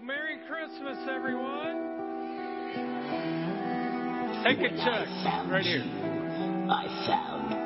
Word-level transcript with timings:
Well, 0.00 0.06
Merry 0.06 0.38
Christmas, 0.48 0.96
everyone. 1.10 1.76
Take 4.44 4.58
a 4.60 4.76
chug 4.76 5.50
right 5.50 5.64
here. 5.64 5.84
I 6.70 6.86
found 7.06 7.59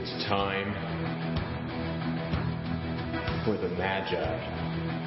It's 0.00 0.24
time 0.28 0.72
for 3.44 3.56
the 3.56 3.68
Magi 3.70 4.97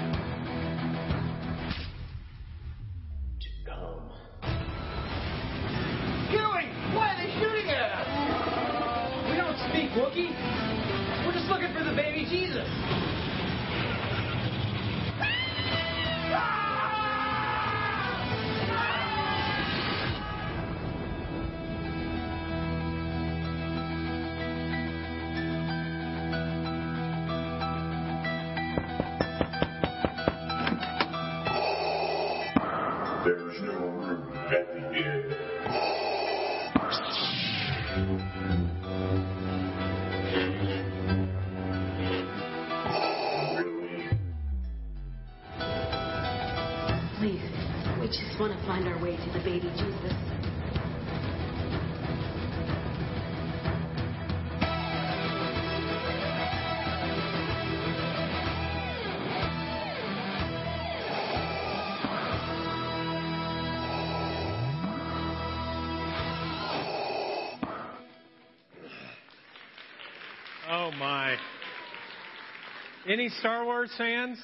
Any 73.12 73.28
Star 73.42 73.66
Wars 73.66 73.92
fans? 73.98 74.38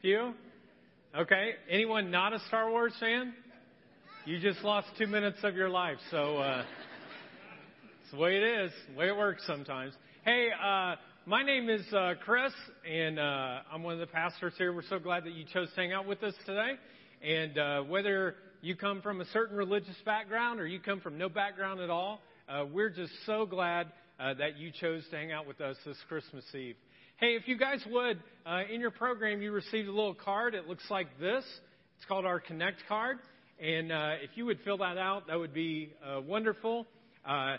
You? 0.00 0.32
Okay. 1.18 1.54
Anyone 1.68 2.12
not 2.12 2.32
a 2.32 2.38
Star 2.46 2.70
Wars 2.70 2.94
fan? 3.00 3.34
You 4.26 4.38
just 4.38 4.62
lost 4.62 4.86
two 4.96 5.08
minutes 5.08 5.38
of 5.42 5.56
your 5.56 5.68
life. 5.68 5.96
So 6.12 6.36
uh, 6.36 6.62
it's 8.00 8.12
the 8.12 8.18
way 8.18 8.36
it 8.36 8.44
is, 8.44 8.70
the 8.92 8.96
way 8.96 9.08
it 9.08 9.16
works 9.16 9.42
sometimes. 9.44 9.92
Hey, 10.24 10.50
uh, 10.52 10.94
my 11.26 11.42
name 11.42 11.68
is 11.68 11.80
uh, 11.92 12.14
Chris, 12.24 12.52
and 12.88 13.18
uh, 13.18 13.62
I'm 13.72 13.82
one 13.82 13.94
of 13.94 14.00
the 14.00 14.06
pastors 14.06 14.52
here. 14.56 14.72
We're 14.72 14.82
so 14.88 15.00
glad 15.00 15.24
that 15.24 15.32
you 15.32 15.44
chose 15.52 15.70
to 15.70 15.80
hang 15.80 15.92
out 15.92 16.06
with 16.06 16.22
us 16.22 16.34
today. 16.46 16.74
And 17.24 17.58
uh, 17.58 17.82
whether 17.82 18.36
you 18.60 18.76
come 18.76 19.02
from 19.02 19.20
a 19.20 19.24
certain 19.32 19.56
religious 19.56 19.96
background 20.06 20.60
or 20.60 20.66
you 20.68 20.78
come 20.78 21.00
from 21.00 21.18
no 21.18 21.28
background 21.28 21.80
at 21.80 21.90
all, 21.90 22.20
uh, 22.48 22.66
we're 22.72 22.90
just 22.90 23.14
so 23.26 23.46
glad 23.46 23.88
uh, 24.20 24.34
that 24.34 24.58
you 24.58 24.70
chose 24.70 25.02
to 25.10 25.16
hang 25.16 25.32
out 25.32 25.48
with 25.48 25.60
us 25.60 25.76
this 25.84 25.96
Christmas 26.08 26.44
Eve. 26.54 26.76
Hey, 27.16 27.36
if 27.36 27.46
you 27.46 27.56
guys 27.56 27.80
would, 27.88 28.20
uh, 28.44 28.62
in 28.72 28.80
your 28.80 28.90
program, 28.90 29.42
you 29.42 29.52
received 29.52 29.88
a 29.88 29.92
little 29.92 30.14
card. 30.14 30.54
It 30.54 30.66
looks 30.66 30.84
like 30.90 31.06
this. 31.20 31.44
It's 31.96 32.04
called 32.06 32.26
our 32.26 32.40
Connect 32.40 32.78
card. 32.88 33.18
And 33.60 33.92
uh, 33.92 34.14
if 34.22 34.30
you 34.34 34.44
would 34.46 34.58
fill 34.64 34.78
that 34.78 34.98
out, 34.98 35.28
that 35.28 35.38
would 35.38 35.54
be 35.54 35.92
uh, 36.04 36.20
wonderful. 36.20 36.86
Uh, 37.24 37.58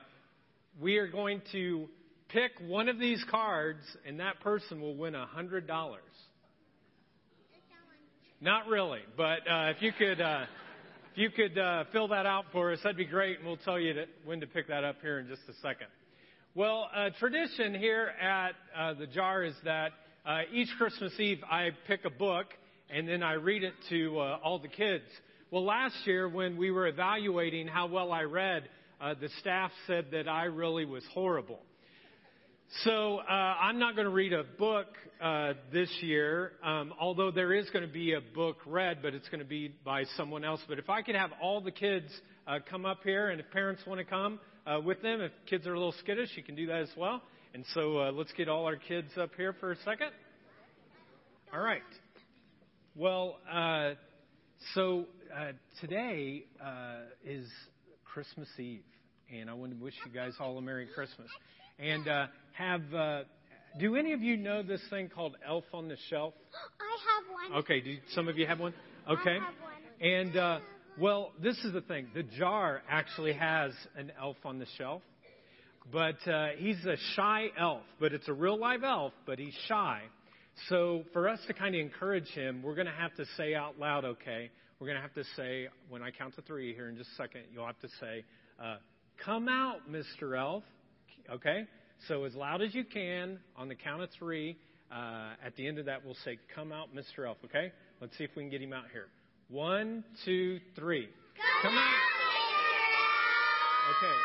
we 0.82 0.98
are 0.98 1.08
going 1.08 1.42
to 1.54 1.88
pick 2.28 2.52
one 2.68 2.90
of 2.90 3.00
these 3.00 3.24
cards, 3.32 3.84
and 4.06 4.20
that 4.20 4.42
person 4.42 4.82
will 4.82 4.96
win 4.96 5.16
a 5.16 5.26
$100. 5.38 5.68
Not 8.42 8.68
really, 8.68 9.00
but 9.16 9.50
uh, 9.50 9.72
if 9.76 9.82
you 9.82 9.94
could, 9.98 10.20
uh, 10.20 10.44
if 11.14 11.18
you 11.18 11.30
could 11.30 11.58
uh, 11.58 11.86
fill 11.94 12.10
that 12.10 12.26
out 12.26 12.46
for 12.52 12.74
us, 12.74 12.80
that'd 12.84 12.98
be 12.98 13.06
great, 13.06 13.38
and 13.38 13.48
we'll 13.48 13.56
tell 13.56 13.80
you 13.80 13.94
to, 13.94 14.06
when 14.26 14.42
to 14.42 14.48
pick 14.48 14.68
that 14.68 14.84
up 14.84 14.98
here 15.02 15.20
in 15.20 15.28
just 15.30 15.44
a 15.48 15.54
second. 15.62 15.88
Well, 16.56 16.88
uh, 16.96 17.10
tradition 17.18 17.74
here 17.74 18.12
at 18.22 18.52
uh, 18.78 18.94
the 18.94 19.08
jar 19.08 19.44
is 19.44 19.56
that 19.64 19.90
uh, 20.24 20.42
each 20.54 20.68
Christmas 20.78 21.12
Eve 21.20 21.40
I 21.50 21.72
pick 21.88 22.06
a 22.06 22.12
book 22.12 22.46
and 22.92 23.10
then 23.10 23.24
I 23.24 23.34
read 23.34 23.64
it 23.64 23.74
to 23.90 24.20
uh, 24.20 24.38
all 24.44 24.60
the 24.60 24.68
kids. 24.68 25.06
Well, 25.50 25.66
last 25.66 25.96
year 26.06 26.30
when 26.30 26.56
we 26.56 26.70
were 26.70 26.86
evaluating 26.86 27.66
how 27.68 27.88
well 27.88 28.12
I 28.12 28.22
read, 28.26 28.70
uh, 29.02 29.16
the 29.20 29.30
staff 29.40 29.72
said 29.88 30.10
that 30.12 30.28
I 30.28 30.44
really 30.44 30.86
was 30.86 31.04
horrible. 31.12 31.58
So 32.84 33.18
uh, 33.18 33.32
I'm 33.32 33.80
not 33.80 33.96
going 33.96 34.06
to 34.06 34.14
read 34.14 34.34
a 34.34 34.44
book 34.44 34.90
uh, 35.20 35.54
this 35.72 35.90
year, 36.02 36.52
um, 36.64 36.94
although 37.02 37.32
there 37.32 37.52
is 37.56 37.68
going 37.72 37.86
to 37.88 37.92
be 37.92 38.14
a 38.14 38.22
book 38.22 38.58
read, 38.68 39.00
but 39.02 39.16
it's 39.16 39.30
going 39.30 39.42
to 39.42 39.46
be 39.46 39.74
by 39.84 40.04
someone 40.18 40.46
else. 40.46 40.62
But 40.70 40.78
if 40.78 40.88
I 40.88 41.02
could 41.02 41.16
have 41.16 41.32
all 41.42 41.62
the 41.62 41.72
kids 41.72 42.12
uh, 42.46 42.60
come 42.70 42.86
up 42.86 43.00
here, 43.04 43.30
and 43.30 43.40
if 43.40 43.50
parents 43.50 43.82
want 43.88 43.98
to 43.98 44.06
come 44.06 44.40
uh, 44.66 44.80
with 44.80 45.02
them, 45.02 45.22
if 45.22 45.32
kids 45.50 45.68
are 45.68 45.74
a 45.74 45.78
little 45.78 45.96
skittish, 46.00 46.30
you 46.36 46.44
can 46.44 46.56
do 46.56 46.68
that 46.68 46.82
as 46.82 46.90
well. 46.96 47.22
And 47.54 47.66
so 47.74 48.00
uh, 48.00 48.12
let's 48.12 48.32
get 48.34 48.50
all 48.50 48.66
our 48.66 48.78
kids 48.78 49.10
up 49.18 49.32
here 49.38 49.54
for 49.60 49.72
a 49.72 49.78
second. 49.78 50.10
All 51.54 51.60
right. 51.60 51.82
Well, 52.96 53.38
uh, 53.52 53.92
so 54.74 55.06
uh, 55.36 55.52
today 55.82 56.46
uh, 56.64 57.02
is 57.24 57.48
Christmas 58.06 58.48
Eve, 58.58 58.84
and 59.32 59.50
I 59.50 59.54
want 59.54 59.78
to 59.78 59.84
wish 59.84 59.94
you 60.06 60.12
guys 60.12 60.34
all 60.40 60.58
a 60.58 60.62
Merry 60.62 60.88
Christmas. 60.96 61.28
And 61.80 62.08
uh, 62.08 62.28
have 62.54 62.82
uh, 62.94 63.24
do 63.80 63.96
any 63.96 64.14
of 64.14 64.22
you 64.22 64.38
know 64.38 64.64
this 64.64 64.82
thing 64.90 65.10
called 65.10 65.36
Elf 65.48 65.66
on 65.74 65.88
the 65.88 65.98
Shelf? 66.10 66.34
I 66.80 66.98
have 67.14 67.52
one. 67.52 67.64
Okay, 67.64 67.82
do 67.82 67.98
some 68.14 68.28
of 68.28 68.38
you 68.38 68.46
have 68.46 68.60
one? 68.60 68.74
Okay. 69.10 69.32
I 69.32 69.34
have 69.34 69.54
one. 69.62 70.08
And 70.08 70.38
uh, 70.38 70.60
well, 71.00 71.32
this 71.42 71.58
is 71.64 71.74
the 71.74 71.82
thing. 71.82 72.08
The 72.14 72.24
jar 72.24 72.84
actually 72.90 73.34
has 73.34 73.72
an 73.96 74.12
elf 74.20 74.38
on 74.46 74.60
the 74.60 74.68
shelf, 74.78 75.02
but 75.92 76.28
uh, 76.28 76.50
he's 76.58 76.84
a 76.86 76.98
shy 77.16 77.48
elf. 77.60 77.82
But 78.00 78.14
it's 78.14 78.28
a 78.28 78.34
real 78.34 78.60
live 78.60 78.84
elf, 78.84 79.14
but 79.26 79.40
he's 79.40 79.56
shy. 79.68 80.02
So 80.70 81.04
for 81.12 81.28
us 81.28 81.40
to 81.48 81.54
kind 81.54 81.74
of 81.74 81.82
encourage 81.82 82.28
him, 82.28 82.62
we're 82.62 82.76
going 82.76 82.88
to 82.88 82.94
have 82.94 83.16
to 83.16 83.26
say 83.38 83.56
out 83.56 83.80
loud, 83.80 84.06
okay? 84.06 84.52
We're 84.80 84.88
going 84.88 84.98
to 84.98 85.02
have 85.02 85.16
to 85.16 85.24
say 85.36 85.68
when 85.90 86.04
I 86.04 86.12
count 86.12 86.36
to 86.36 86.42
three 86.44 86.76
here 86.76 86.90
in 86.90 86.98
just 86.98 87.10
a 87.14 87.16
second. 87.16 87.42
You'll 87.52 87.66
have 87.66 87.80
to 87.80 87.90
say, 88.00 88.24
uh, 88.62 88.76
"Come 89.26 89.50
out, 89.50 89.90
Mr. 89.90 90.38
Elf." 90.38 90.64
Okay. 91.32 91.66
So 92.08 92.26
as 92.26 92.36
loud 92.36 92.62
as 92.62 92.76
you 92.76 92.84
can 92.84 93.40
on 93.56 93.68
the 93.68 93.76
count 93.76 94.04
of 94.04 94.10
three. 94.20 94.58
Uh, 94.92 95.34
at 95.44 95.56
the 95.56 95.66
end 95.66 95.80
of 95.80 95.86
that, 95.86 96.06
we'll 96.06 96.18
say, 96.24 96.38
"Come 96.54 96.72
out, 96.72 96.94
Mr. 96.94 97.26
Elf." 97.26 97.38
Okay. 97.46 97.72
Let's 98.00 98.16
see 98.18 98.26
if 98.26 98.32
we 98.36 98.44
can 98.44 98.52
get 98.52 98.62
him 98.62 98.74
out 98.74 98.86
here. 98.92 99.08
One, 99.50 100.04
two, 100.26 100.60
three. 100.76 101.08
Come 101.62 101.78
out. 101.78 101.94
Okay. 103.90 104.16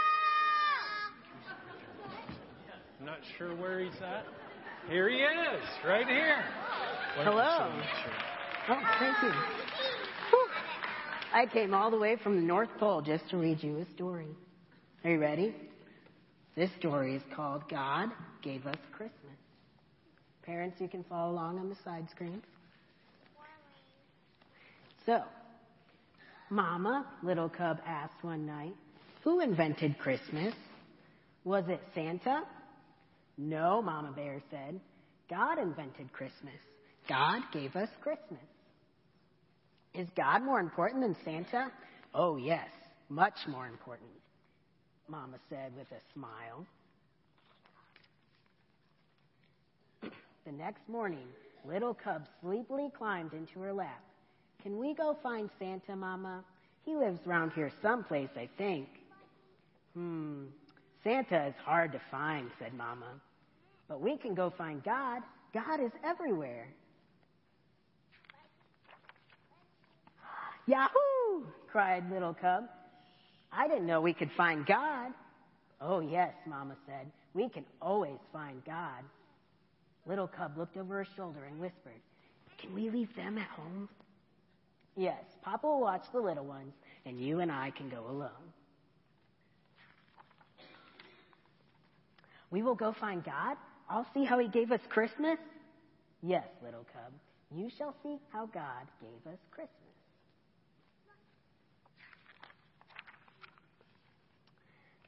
I'm 3.01 3.07
not 3.07 3.19
sure 3.37 3.55
where 3.57 3.81
he's 3.81 3.93
at. 4.03 4.25
Here 4.89 5.09
he 5.09 5.17
is, 5.17 5.63
right 5.87 6.07
here. 6.07 6.43
Why 7.17 7.25
Hello. 7.25 7.59
show 7.59 7.77
me, 7.77 7.85
sure. 8.03 8.13
Oh, 8.71 8.81
thank 8.99 9.23
you. 9.23 9.31
Whew. 10.31 10.49
I 11.33 11.47
came 11.47 11.75
all 11.75 11.91
the 11.91 11.99
way 11.99 12.17
from 12.23 12.37
the 12.37 12.43
North 12.43 12.71
Pole 12.79 13.03
just 13.03 13.29
to 13.31 13.37
read 13.37 13.63
you 13.63 13.79
a 13.79 13.95
story. 13.95 14.29
Are 15.05 15.11
you 15.11 15.21
ready? 15.21 15.55
This 16.57 16.71
story 16.79 17.15
is 17.17 17.23
called 17.37 17.69
God 17.69 18.09
Gave 18.43 18.67
Us 18.67 18.79
Christmas. 18.93 19.37
Parents, 20.43 20.81
you 20.81 20.89
can 20.89 21.05
follow 21.05 21.33
along 21.33 21.59
on 21.59 21.69
the 21.69 21.77
side 21.85 22.09
screen. 22.11 22.43
So, 25.09 25.23
Mama, 26.51 27.07
little 27.23 27.49
cub 27.49 27.79
asked 27.87 28.23
one 28.23 28.45
night, 28.45 28.75
Who 29.25 29.41
invented 29.41 29.99
Christmas? 29.99 30.53
Was 31.45 31.65
it 31.69 31.81
Santa? 31.95 32.43
No, 33.39 33.81
Mama 33.81 34.13
Bear 34.15 34.43
said. 34.51 34.79
God 35.31 35.59
invented 35.59 36.13
Christmas. 36.13 36.61
God 37.09 37.41
gave 37.55 37.75
us 37.75 37.89
Christmas. 38.03 38.45
Is 39.95 40.09
God 40.15 40.43
more 40.43 40.61
important 40.61 41.01
than 41.01 41.17
Santa? 41.25 41.73
Oh, 42.15 42.37
yes, 42.37 42.69
much 43.09 43.47
more 43.49 43.67
important, 43.67 44.11
Mama 45.09 45.39
said 45.49 45.73
with 45.75 45.87
a 45.91 46.03
smile. 46.13 46.67
the 50.45 50.53
next 50.53 50.87
morning, 50.87 51.29
little 51.67 51.95
Cub 51.95 52.27
sleepily 52.43 52.91
climbed 52.99 53.33
into 53.33 53.59
her 53.61 53.73
lap. 53.73 54.03
Can 54.63 54.79
we 54.79 54.95
go 54.95 55.17
find 55.23 55.49
Santa, 55.59 55.95
Mama? 55.95 56.43
He 56.85 56.97
lives 56.97 57.21
round 57.27 57.53
here 57.53 57.71
someplace, 57.81 58.31
I 58.37 58.49
think. 58.59 58.89
Hmm, 59.95 60.45
Santa 61.05 61.47
is 61.47 61.55
hard 61.65 61.93
to 61.93 62.01
find, 62.11 62.51
said 62.59 62.75
Mama. 62.75 63.21
But 63.89 64.01
we 64.01 64.17
can 64.17 64.35
go 64.35 64.51
find 64.57 64.83
God. 64.83 65.23
God 65.55 65.81
is 65.81 65.93
everywhere. 66.05 66.69
Yahoo! 70.67 71.47
cried 71.71 72.11
little 72.11 72.35
cub. 72.35 72.65
I 73.53 73.69
didn't 73.69 73.87
know 73.87 74.01
we 74.01 74.13
could 74.13 74.31
find 74.37 74.67
God. 74.67 75.13
Oh, 75.81 76.01
yes, 76.01 76.33
Mama 76.47 76.77
said. 76.87 77.11
We 77.33 77.49
can 77.49 77.65
always 77.81 78.19
find 78.33 78.63
God. 78.65 79.05
Little 80.07 80.27
cub 80.27 80.59
looked 80.59 80.77
over 80.77 80.97
her 80.97 81.07
shoulder 81.17 81.45
and 81.45 81.61
whispered, 81.61 82.01
Can 82.59 82.75
we 82.75 82.91
leave 82.91 83.15
them 83.17 83.39
at 83.39 83.47
home? 83.49 83.89
Yes, 84.99 85.23
Papa 85.43 85.65
will 85.65 85.81
watch 85.81 86.03
the 86.13 86.19
little 86.19 86.45
ones, 86.45 86.73
and 87.07 87.21
you 87.21 87.39
and 87.39 87.53
I 87.53 87.71
can 87.71 87.89
go 87.89 88.05
alone. 88.09 88.31
We 92.51 92.65
will 92.65 92.75
go 92.75 92.93
find 92.99 93.23
God. 93.23 93.57
I'll 93.89 94.09
see 94.13 94.25
how 94.25 94.41
He 94.41 94.49
gave 94.49 94.73
us 94.73 94.81
Christmas. 94.89 95.39
Yes, 96.21 96.49
little 96.65 96.85
cub, 96.93 97.13
you 97.55 97.71
shall 97.79 97.95
see 98.03 98.19
how 98.33 98.47
God 98.47 98.89
gave 99.01 99.33
us 99.33 99.39
Christmas. 99.53 99.73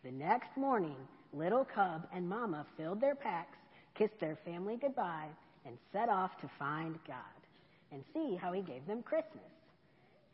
The 0.05 0.13
next 0.13 0.57
morning, 0.57 0.95
little 1.33 1.65
cub 1.65 2.07
and 2.15 2.29
mama 2.29 2.65
filled 2.77 3.01
their 3.01 3.17
packs, 3.17 3.59
kissed 3.97 4.21
their 4.21 4.39
family 4.45 4.79
goodbye, 4.81 5.31
and 5.67 5.77
set 5.93 6.09
off 6.09 6.31
to 6.43 6.51
find 6.61 6.97
God 7.09 7.17
and 7.91 8.05
see 8.15 8.37
how 8.41 8.53
He 8.53 8.63
gave 8.63 8.87
them 8.87 9.03
Christmas. 9.03 9.43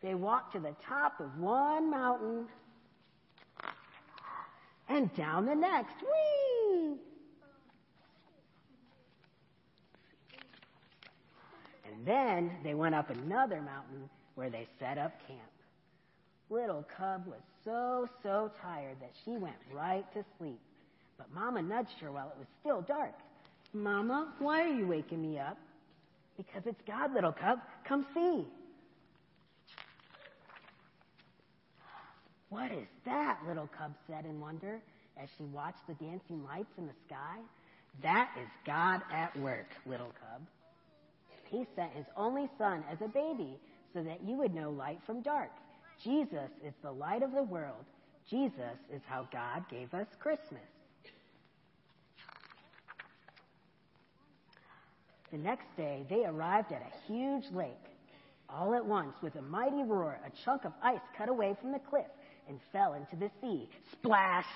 They 0.07 0.15
walked 0.15 0.53
to 0.53 0.61
the 0.61 0.77
top 0.89 1.19
of 1.19 1.37
one 1.37 1.91
mountain 1.91 2.47
and 4.89 5.13
down 5.17 5.47
the 5.47 5.55
next. 5.57 5.97
Whee! 6.01 6.95
And 11.91 12.07
then 12.07 12.53
they 12.63 12.75
went 12.75 12.95
up 12.95 13.11
another 13.11 13.61
mountain 13.61 14.09
where 14.37 14.49
they 14.49 14.69
set 14.79 14.97
up 14.97 15.11
camp. 15.27 15.41
Little 16.51 16.87
Cub 16.97 17.27
was 17.27 17.41
so, 17.65 18.09
so 18.23 18.53
tired 18.63 18.99
that 19.01 19.11
she 19.25 19.33
went 19.33 19.57
right 19.75 20.05
to 20.13 20.25
sleep. 20.39 20.61
But 21.19 21.35
Mama 21.35 21.63
nudged 21.63 21.99
her 22.01 22.13
while 22.13 22.29
it 22.29 22.39
was 22.39 22.47
still 22.61 22.81
dark. 22.83 23.15
Mama, 23.73 24.33
why 24.39 24.63
are 24.63 24.73
you 24.73 24.87
waking 24.87 25.21
me 25.21 25.41
up? 25.41 25.59
Because 26.37 26.63
it's 26.65 26.83
God, 26.87 27.13
little 27.13 27.33
Cub. 27.33 27.59
Come 27.85 28.07
see. 28.15 28.47
What 32.49 32.71
is 32.71 32.87
that? 33.05 33.39
Little 33.47 33.69
Cub 33.77 33.93
said 34.07 34.25
in 34.25 34.41
wonder 34.41 34.81
as 35.21 35.29
she 35.37 35.45
watched 35.45 35.87
the 35.89 35.95
dancing 35.95 36.45
lights 36.45 36.73
in 36.79 36.87
the 36.87 36.93
sky. 37.07 37.39
That 38.03 38.31
is 38.41 38.49
God 38.65 39.01
at 39.13 39.37
work, 39.41 39.69
little 39.87 40.13
Cub. 40.21 40.43
He 41.51 41.67
sent 41.75 41.93
his 41.93 42.07
only 42.17 42.49
son 42.59 42.85
as 42.91 42.99
a 43.01 43.09
baby 43.09 43.59
so 43.93 44.03
that 44.03 44.21
you 44.25 44.37
would 44.37 44.55
know 44.55 44.71
light 44.71 45.01
from 45.07 45.23
dark. 45.23 45.51
Jesus 46.03 46.51
is 46.65 46.75
the 46.83 46.91
light 46.91 47.23
of 47.23 47.33
the 47.33 47.43
world. 47.43 47.85
Jesus 48.29 48.77
is 48.93 49.01
how 49.07 49.27
God 49.33 49.65
gave 49.71 49.95
us 49.95 50.07
Christmas. 50.21 50.61
The 55.33 55.39
next 55.39 55.67
day, 55.77 56.05
they 56.09 56.25
arrived 56.25 56.73
at 56.73 56.83
a 56.83 57.13
huge 57.13 57.45
lake. 57.53 57.71
All 58.49 58.75
at 58.75 58.85
once, 58.85 59.15
with 59.23 59.35
a 59.37 59.43
mighty 59.43 59.83
roar, 59.83 60.21
a 60.25 60.45
chunk 60.45 60.65
of 60.65 60.73
ice 60.83 61.01
cut 61.17 61.29
away 61.29 61.57
from 61.61 61.73
the 61.73 61.81
cliff 61.81 62.07
and 62.49 62.59
fell 62.73 62.95
into 62.95 63.17
the 63.17 63.31
sea. 63.41 63.69
Splash! 63.93 64.47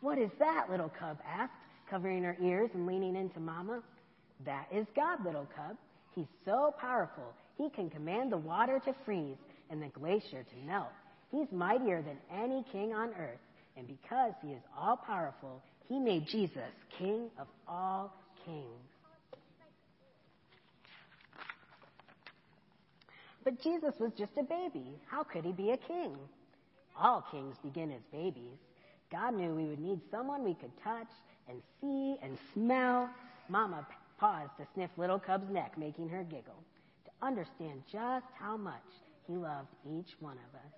What 0.00 0.18
is 0.18 0.30
that? 0.38 0.70
Little 0.70 0.90
Cub 0.98 1.18
asked, 1.26 1.52
covering 1.88 2.22
her 2.22 2.36
ears 2.42 2.70
and 2.74 2.86
leaning 2.86 3.16
into 3.16 3.40
Mama. 3.40 3.82
That 4.44 4.66
is 4.72 4.86
God, 4.96 5.24
little 5.24 5.48
Cub. 5.54 5.76
He's 6.14 6.26
so 6.44 6.74
powerful, 6.80 7.34
he 7.56 7.70
can 7.70 7.90
command 7.90 8.32
the 8.32 8.38
water 8.38 8.80
to 8.84 8.94
freeze 9.04 9.36
and 9.70 9.82
the 9.82 9.88
glacier 9.88 10.42
to 10.42 10.66
melt. 10.66 10.88
He's 11.30 11.46
mightier 11.52 12.02
than 12.02 12.16
any 12.32 12.64
king 12.72 12.92
on 12.92 13.10
earth, 13.10 13.38
and 13.76 13.86
because 13.86 14.32
he 14.42 14.48
is 14.48 14.62
all 14.76 14.96
powerful, 14.96 15.62
he 15.88 15.98
made 15.98 16.26
Jesus 16.26 16.70
king 16.98 17.30
of 17.38 17.46
all 17.68 18.12
kings. 18.44 18.64
But 23.44 23.62
Jesus 23.62 23.94
was 23.98 24.12
just 24.18 24.32
a 24.38 24.42
baby. 24.42 24.98
How 25.06 25.22
could 25.22 25.44
he 25.44 25.52
be 25.52 25.70
a 25.70 25.76
king? 25.76 26.16
All 27.00 27.24
kings 27.30 27.56
begin 27.62 27.90
as 27.92 28.02
babies. 28.12 28.58
God 29.10 29.34
knew 29.34 29.54
we 29.54 29.64
would 29.64 29.80
need 29.80 30.00
someone 30.10 30.44
we 30.44 30.54
could 30.54 30.72
touch 30.84 31.08
and 31.48 31.62
see 31.80 32.16
and 32.22 32.36
smell. 32.52 33.08
Mama 33.48 33.86
paused 34.18 34.50
to 34.58 34.66
sniff 34.74 34.90
little 34.98 35.18
Cub's 35.18 35.50
neck, 35.50 35.78
making 35.78 36.10
her 36.10 36.22
giggle, 36.24 36.62
to 37.06 37.26
understand 37.26 37.82
just 37.90 38.26
how 38.38 38.56
much 38.56 38.84
he 39.26 39.32
loved 39.32 39.68
each 39.88 40.14
one 40.20 40.36
of 40.36 40.54
us. 40.54 40.72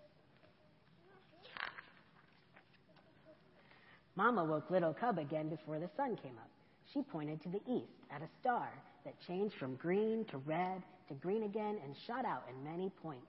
Mama 4.15 4.45
woke 4.45 4.71
little 4.71 4.95
Cub 4.95 5.19
again 5.19 5.49
before 5.49 5.81
the 5.81 5.91
sun 5.97 6.17
came 6.23 6.39
up. 6.39 6.51
She 6.93 7.03
pointed 7.03 7.43
to 7.43 7.49
the 7.49 7.61
east 7.69 7.91
at 8.15 8.23
a 8.23 8.29
star 8.41 8.69
that 9.05 9.15
changed 9.27 9.57
from 9.57 9.75
green 9.77 10.25
to 10.27 10.39
red 10.39 10.83
to 11.09 11.15
green 11.15 11.43
again 11.43 11.79
and 11.85 11.97
shot 12.07 12.25
out 12.25 12.45
in 12.49 12.63
many 12.63 12.91
points. 13.03 13.27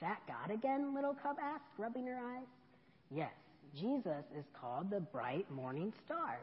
That 0.00 0.20
God 0.26 0.52
again? 0.52 0.94
Little 0.94 1.14
Cub 1.22 1.36
asked, 1.42 1.64
rubbing 1.78 2.06
her 2.06 2.16
eyes. 2.16 2.46
Yes, 3.10 3.32
Jesus 3.78 4.24
is 4.36 4.44
called 4.58 4.90
the 4.90 5.00
bright 5.00 5.50
morning 5.50 5.92
star. 6.04 6.38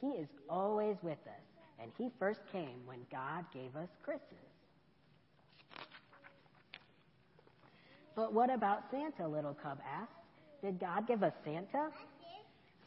He 0.00 0.08
is 0.08 0.28
always 0.48 0.96
with 1.02 1.18
us, 1.26 1.44
and 1.80 1.90
he 1.98 2.10
first 2.18 2.40
came 2.52 2.86
when 2.86 2.98
God 3.10 3.44
gave 3.52 3.74
us 3.76 3.88
Christmas. 4.02 4.46
But 8.14 8.32
what 8.32 8.52
about 8.52 8.84
Santa? 8.90 9.28
Little 9.28 9.56
Cub 9.62 9.78
asked. 9.86 10.12
Did 10.62 10.80
God 10.80 11.06
give 11.06 11.22
us 11.22 11.34
Santa? 11.44 11.90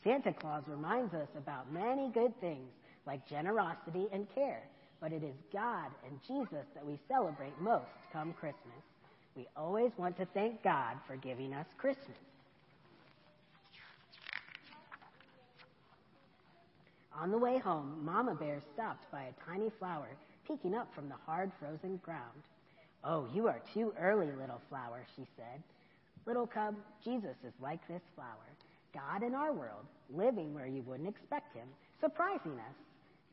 Santa 0.04 0.34
Claus 0.34 0.64
reminds 0.68 1.14
us 1.14 1.28
about 1.38 1.72
many 1.72 2.10
good 2.10 2.34
things 2.40 2.70
like 3.06 3.28
generosity 3.28 4.08
and 4.12 4.28
care, 4.34 4.64
but 5.02 5.12
it 5.12 5.24
is 5.24 5.36
God 5.54 5.92
and 6.08 6.20
Jesus 6.28 6.66
that 6.74 6.86
we 6.86 6.98
celebrate 7.08 7.54
most 7.60 7.86
come 8.12 8.34
Christmas. 8.34 8.89
We 9.36 9.48
always 9.56 9.92
want 9.98 10.18
to 10.18 10.26
thank 10.34 10.64
God 10.64 10.98
for 11.08 11.16
giving 11.16 11.54
us 11.54 11.66
Christmas. 11.78 12.18
On 17.20 17.32
the 17.32 17.38
way 17.38 17.58
home, 17.58 18.00
Mama 18.04 18.36
Bear 18.36 18.62
stopped 18.74 19.12
by 19.12 19.24
a 19.24 19.50
tiny 19.50 19.70
flower 19.78 20.08
peeking 20.48 20.74
up 20.74 20.88
from 20.96 21.10
the 21.10 21.16
hard 21.26 21.52
frozen 21.60 21.98
ground. 22.04 22.44
Oh, 23.04 23.28
you 23.34 23.48
are 23.48 23.62
too 23.74 23.94
early, 24.00 24.28
little 24.28 24.62
flower, 24.70 25.06
she 25.16 25.26
said. 25.38 25.62
Little 26.26 26.48
cub, 26.48 26.76
Jesus 27.04 27.36
is 27.46 27.54
like 27.62 27.86
this 27.88 28.02
flower. 28.16 28.28
God 28.94 29.24
in 29.24 29.36
our 29.36 29.54
world, 29.54 29.86
living 30.14 30.54
where 30.54 30.66
you 30.66 30.82
wouldn't 30.82 31.08
expect 31.08 31.56
him, 31.56 31.68
surprising 32.02 32.54
us. 32.54 32.76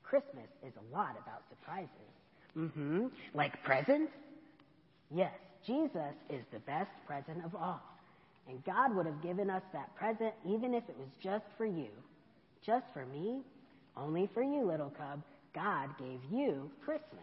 Christmas 0.02 0.48
is 0.64 0.72
a 0.76 0.94
lot 0.96 1.16
about 1.22 1.42
surprises. 1.48 1.90
Mm-hmm. 2.56 3.06
Like 3.34 3.62
presents? 3.64 4.12
Yes, 5.10 5.34
Jesus 5.66 6.14
is 6.30 6.44
the 6.52 6.60
best 6.60 6.90
present 7.06 7.44
of 7.44 7.54
all. 7.54 7.82
And 8.48 8.64
God 8.64 8.94
would 8.94 9.06
have 9.06 9.22
given 9.22 9.50
us 9.50 9.62
that 9.72 9.94
present 9.96 10.32
even 10.46 10.72
if 10.74 10.84
it 10.88 10.96
was 10.96 11.08
just 11.22 11.44
for 11.58 11.66
you. 11.66 11.88
Just 12.64 12.86
for 12.92 13.04
me? 13.06 13.40
Only 13.96 14.28
for 14.32 14.42
you, 14.42 14.64
little 14.64 14.92
cub. 14.96 15.22
God 15.54 15.90
gave 15.98 16.20
you 16.30 16.70
Christmas. 16.84 17.20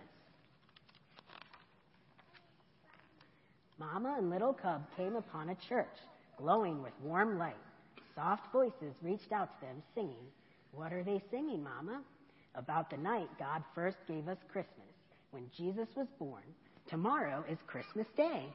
Mama 3.79 4.15
and 4.17 4.29
little 4.29 4.53
cub 4.53 4.83
came 4.97 5.15
upon 5.15 5.49
a 5.49 5.55
church 5.69 5.87
glowing 6.37 6.81
with 6.81 6.93
warm 7.01 7.37
light. 7.37 7.55
Soft 8.15 8.51
voices 8.51 8.93
reached 9.01 9.31
out 9.31 9.59
to 9.59 9.65
them, 9.65 9.81
singing. 9.95 10.25
What 10.73 10.91
are 10.91 11.03
they 11.03 11.21
singing, 11.31 11.63
Mama? 11.63 12.01
About 12.55 12.89
the 12.89 12.97
night 12.97 13.29
God 13.39 13.63
first 13.73 13.97
gave 14.07 14.27
us 14.27 14.37
Christmas, 14.51 14.93
when 15.31 15.49
Jesus 15.55 15.87
was 15.95 16.07
born. 16.19 16.43
Tomorrow 16.93 17.43
is 17.49 17.57
Christmas 17.65 18.05
Day. 18.15 18.45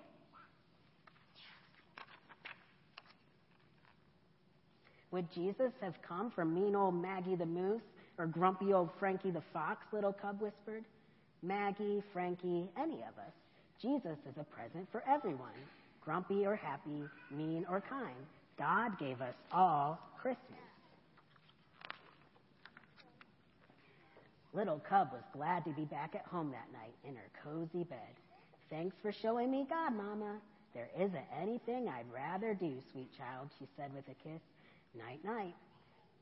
Would 5.10 5.26
Jesus 5.32 5.72
have 5.80 5.94
come 6.06 6.30
from 6.30 6.54
mean 6.54 6.76
old 6.76 6.94
Maggie 6.94 7.34
the 7.34 7.44
Moose 7.44 7.82
or 8.16 8.26
grumpy 8.26 8.72
old 8.72 8.90
Frankie 9.00 9.32
the 9.32 9.42
Fox? 9.52 9.84
Little 9.92 10.12
Cub 10.12 10.40
whispered. 10.40 10.84
Maggie, 11.42 12.00
Frankie, 12.12 12.68
any 12.80 12.98
of 12.98 13.18
us. 13.18 13.34
Jesus 13.82 14.16
is 14.30 14.36
a 14.40 14.44
present 14.44 14.86
for 14.92 15.02
everyone, 15.08 15.58
grumpy 16.00 16.46
or 16.46 16.54
happy, 16.54 17.02
mean 17.32 17.66
or 17.68 17.80
kind. 17.80 18.14
God 18.56 18.96
gave 19.00 19.20
us 19.20 19.34
all 19.50 19.98
Christmas. 20.22 20.60
Little 24.54 24.80
Cub 24.88 25.08
was 25.12 25.22
glad 25.32 25.64
to 25.64 25.70
be 25.72 25.86
back 25.86 26.14
at 26.14 26.24
home 26.26 26.52
that 26.52 26.72
night 26.72 26.94
in 27.04 27.16
her 27.16 27.28
cozy 27.42 27.82
bed. 27.82 28.14
Thanks 28.70 28.96
for 29.00 29.12
showing 29.12 29.50
me 29.50 29.66
God, 29.68 29.94
Mama. 29.94 30.36
There 30.74 30.88
isn't 30.96 31.24
anything 31.40 31.88
I'd 31.88 32.12
rather 32.12 32.54
do, 32.54 32.74
sweet 32.92 33.08
child, 33.16 33.48
she 33.58 33.66
said 33.76 33.90
with 33.94 34.04
a 34.08 34.28
kiss. 34.28 34.40
Night, 34.94 35.24
night. 35.24 35.54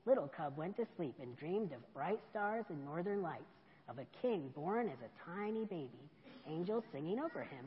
Little 0.06 0.28
Cub 0.28 0.56
went 0.56 0.76
to 0.76 0.86
sleep 0.96 1.14
and 1.20 1.36
dreamed 1.36 1.72
of 1.72 1.92
bright 1.92 2.20
stars 2.30 2.64
and 2.68 2.84
northern 2.84 3.22
lights, 3.22 3.42
of 3.88 3.98
a 3.98 4.06
king 4.22 4.50
born 4.54 4.88
as 4.88 4.98
a 5.00 5.30
tiny 5.36 5.64
baby, 5.64 5.90
angels 6.48 6.84
singing 6.92 7.18
over 7.18 7.40
him. 7.40 7.64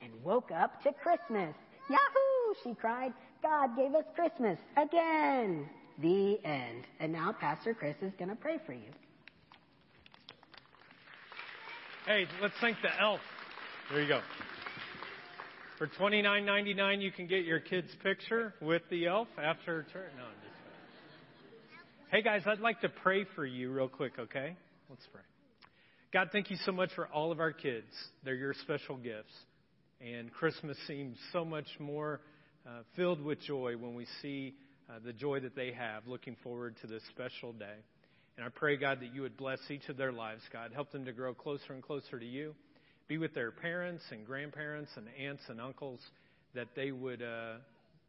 And 0.00 0.12
woke 0.24 0.50
up 0.50 0.82
to 0.84 0.92
Christmas. 0.92 1.54
Yahoo! 1.90 2.54
she 2.64 2.74
cried. 2.74 3.12
God 3.42 3.76
gave 3.76 3.94
us 3.94 4.04
Christmas 4.14 4.58
again. 4.76 5.68
The 5.98 6.38
end. 6.44 6.84
And 7.00 7.12
now 7.12 7.32
Pastor 7.32 7.74
Chris 7.74 7.96
is 8.02 8.12
going 8.18 8.30
to 8.30 8.36
pray 8.36 8.58
for 8.64 8.72
you. 8.72 8.90
Hey, 12.06 12.24
let's 12.40 12.54
thank 12.60 12.76
the 12.82 13.02
elf. 13.02 13.18
There 13.90 14.00
you 14.00 14.06
go. 14.06 14.20
For 15.76 15.88
twenty 15.88 16.22
nine 16.22 16.46
ninety 16.46 16.72
nine, 16.72 17.00
you 17.00 17.10
can 17.10 17.26
get 17.26 17.44
your 17.44 17.58
kid's 17.58 17.90
picture 18.00 18.54
with 18.62 18.82
the 18.90 19.08
elf 19.08 19.26
after. 19.42 19.84
No, 19.92 20.22
I'm 20.22 20.30
just. 20.40 20.54
Hey 22.12 22.22
guys, 22.22 22.42
I'd 22.46 22.60
like 22.60 22.80
to 22.82 22.88
pray 22.88 23.26
for 23.34 23.44
you 23.44 23.72
real 23.72 23.88
quick. 23.88 24.12
Okay, 24.20 24.54
let's 24.88 25.04
pray. 25.12 25.22
God, 26.12 26.28
thank 26.30 26.48
you 26.48 26.56
so 26.64 26.70
much 26.70 26.90
for 26.94 27.08
all 27.08 27.32
of 27.32 27.40
our 27.40 27.52
kids. 27.52 27.88
They're 28.24 28.36
your 28.36 28.54
special 28.54 28.98
gifts, 28.98 29.34
and 30.00 30.32
Christmas 30.32 30.76
seems 30.86 31.16
so 31.32 31.44
much 31.44 31.66
more 31.80 32.20
uh, 32.64 32.82
filled 32.94 33.20
with 33.20 33.40
joy 33.40 33.74
when 33.76 33.96
we 33.96 34.06
see 34.22 34.54
uh, 34.88 35.00
the 35.04 35.12
joy 35.12 35.40
that 35.40 35.56
they 35.56 35.72
have, 35.72 36.06
looking 36.06 36.36
forward 36.44 36.76
to 36.82 36.86
this 36.86 37.02
special 37.10 37.52
day. 37.52 37.78
And 38.36 38.44
I 38.44 38.50
pray, 38.50 38.76
God, 38.76 39.00
that 39.00 39.14
you 39.14 39.22
would 39.22 39.36
bless 39.36 39.58
each 39.70 39.88
of 39.88 39.96
their 39.96 40.12
lives, 40.12 40.42
God. 40.52 40.72
Help 40.74 40.92
them 40.92 41.04
to 41.06 41.12
grow 41.12 41.32
closer 41.32 41.72
and 41.72 41.82
closer 41.82 42.18
to 42.18 42.26
you. 42.26 42.54
Be 43.08 43.18
with 43.18 43.34
their 43.34 43.50
parents 43.50 44.04
and 44.10 44.26
grandparents 44.26 44.90
and 44.96 45.06
aunts 45.18 45.42
and 45.48 45.60
uncles, 45.60 46.00
that 46.54 46.68
they 46.74 46.90
would 46.90 47.22
uh, 47.22 47.54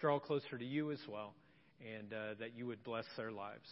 draw 0.01 0.19
closer 0.19 0.57
to 0.57 0.65
you 0.65 0.91
as 0.91 0.99
well, 1.07 1.33
and 1.81 2.11
uh, 2.11 2.33
that 2.39 2.57
you 2.57 2.65
would 2.65 2.83
bless 2.83 3.05
their 3.15 3.31
lives. 3.31 3.67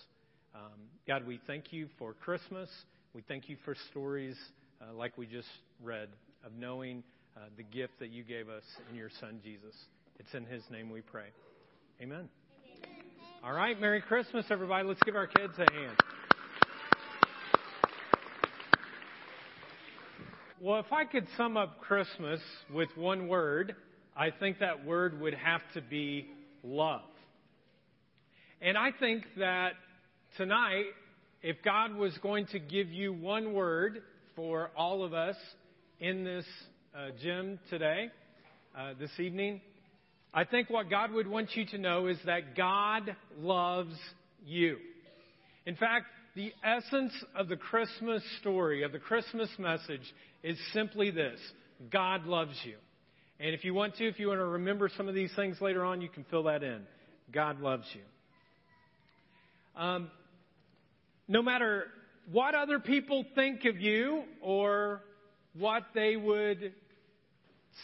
Um, 0.54 0.80
God, 1.08 1.26
we 1.28 1.40
thank 1.48 1.74
you 1.74 1.88
for 2.00 2.14
Christmas. 2.14 2.70
We 3.14 3.22
thank 3.28 3.50
you 3.50 3.58
for 3.66 3.76
stories 3.92 4.38
uh, 4.82 4.94
like 4.94 5.18
we 5.18 5.26
just 5.26 5.48
read 5.84 6.10
of 6.46 6.54
knowing 6.58 7.04
uh, 7.36 7.42
the 7.58 7.64
gift 7.64 8.00
that 8.00 8.12
you 8.12 8.24
gave 8.24 8.48
us 8.48 8.64
in 8.90 8.96
your 8.96 9.10
Son, 9.20 9.40
Jesus. 9.44 9.76
It's 10.20 10.34
in 10.34 10.46
his 10.46 10.64
name 10.72 10.90
we 10.90 11.02
pray. 11.02 11.28
Amen. 12.02 12.30
All 13.44 13.54
right, 13.54 13.80
Merry 13.80 14.02
Christmas, 14.02 14.46
everybody. 14.50 14.88
Let's 14.88 15.04
give 15.04 15.16
our 15.16 15.28
kids 15.28 15.54
a 15.58 15.72
hand. 15.72 16.15
Well, 20.62 20.80
if 20.80 20.94
I 20.94 21.04
could 21.04 21.28
sum 21.36 21.58
up 21.58 21.82
Christmas 21.82 22.40
with 22.74 22.88
one 22.96 23.28
word, 23.28 23.76
I 24.16 24.30
think 24.32 24.60
that 24.60 24.86
word 24.86 25.20
would 25.20 25.34
have 25.34 25.60
to 25.74 25.82
be 25.82 26.28
love. 26.64 27.02
And 28.62 28.78
I 28.78 28.92
think 28.98 29.26
that 29.38 29.74
tonight, 30.38 30.86
if 31.44 31.58
God 31.62 31.96
was 31.96 32.18
going 32.20 32.46
to 32.54 32.60
give 32.60 32.88
you 32.88 33.12
one 33.12 33.52
word 33.54 34.02
for 34.38 34.72
all 34.78 35.04
of 35.04 35.14
us 35.14 35.36
in 36.00 36.24
this 36.24 36.46
uh, 36.98 37.10
gym 37.22 37.60
today, 37.70 38.10
uh, 38.78 38.94
this 38.98 39.12
evening, 39.20 39.60
I 40.34 40.46
think 40.46 40.70
what 40.70 40.90
God 40.90 41.12
would 41.12 41.28
want 41.28 41.54
you 41.56 41.66
to 41.66 41.78
know 41.78 42.08
is 42.08 42.18
that 42.26 42.56
God 42.56 43.14
loves 43.38 43.98
you. 44.46 44.78
In 45.66 45.76
fact, 45.76 46.06
the 46.36 46.54
essence 46.64 47.14
of 47.36 47.48
the 47.48 47.56
Christmas 47.56 48.22
story, 48.42 48.84
of 48.84 48.92
the 48.92 49.00
Christmas 49.00 49.50
message, 49.58 50.14
is 50.44 50.58
simply 50.74 51.10
this 51.10 51.40
God 51.92 52.26
loves 52.26 52.58
you. 52.64 52.76
And 53.40 53.54
if 53.54 53.64
you 53.64 53.74
want 53.74 53.96
to, 53.96 54.08
if 54.08 54.20
you 54.20 54.28
want 54.28 54.40
to 54.40 54.46
remember 54.46 54.90
some 54.96 55.08
of 55.08 55.16
these 55.16 55.32
things 55.36 55.60
later 55.60 55.84
on, 55.84 56.02
you 56.02 56.10
can 56.10 56.26
fill 56.30 56.44
that 56.44 56.64
in. 56.64 56.82
God 57.34 57.60
loves 57.60 57.86
you. 57.94 59.82
Um, 59.82 60.10
no 61.28 61.42
matter 61.42 61.86
what 62.32 62.56
other 62.56 62.80
people 62.80 63.26
think 63.36 63.66
of 63.66 63.80
you 63.80 64.24
or 64.42 65.02
what 65.58 65.84
they 65.94 66.16
would 66.16 66.74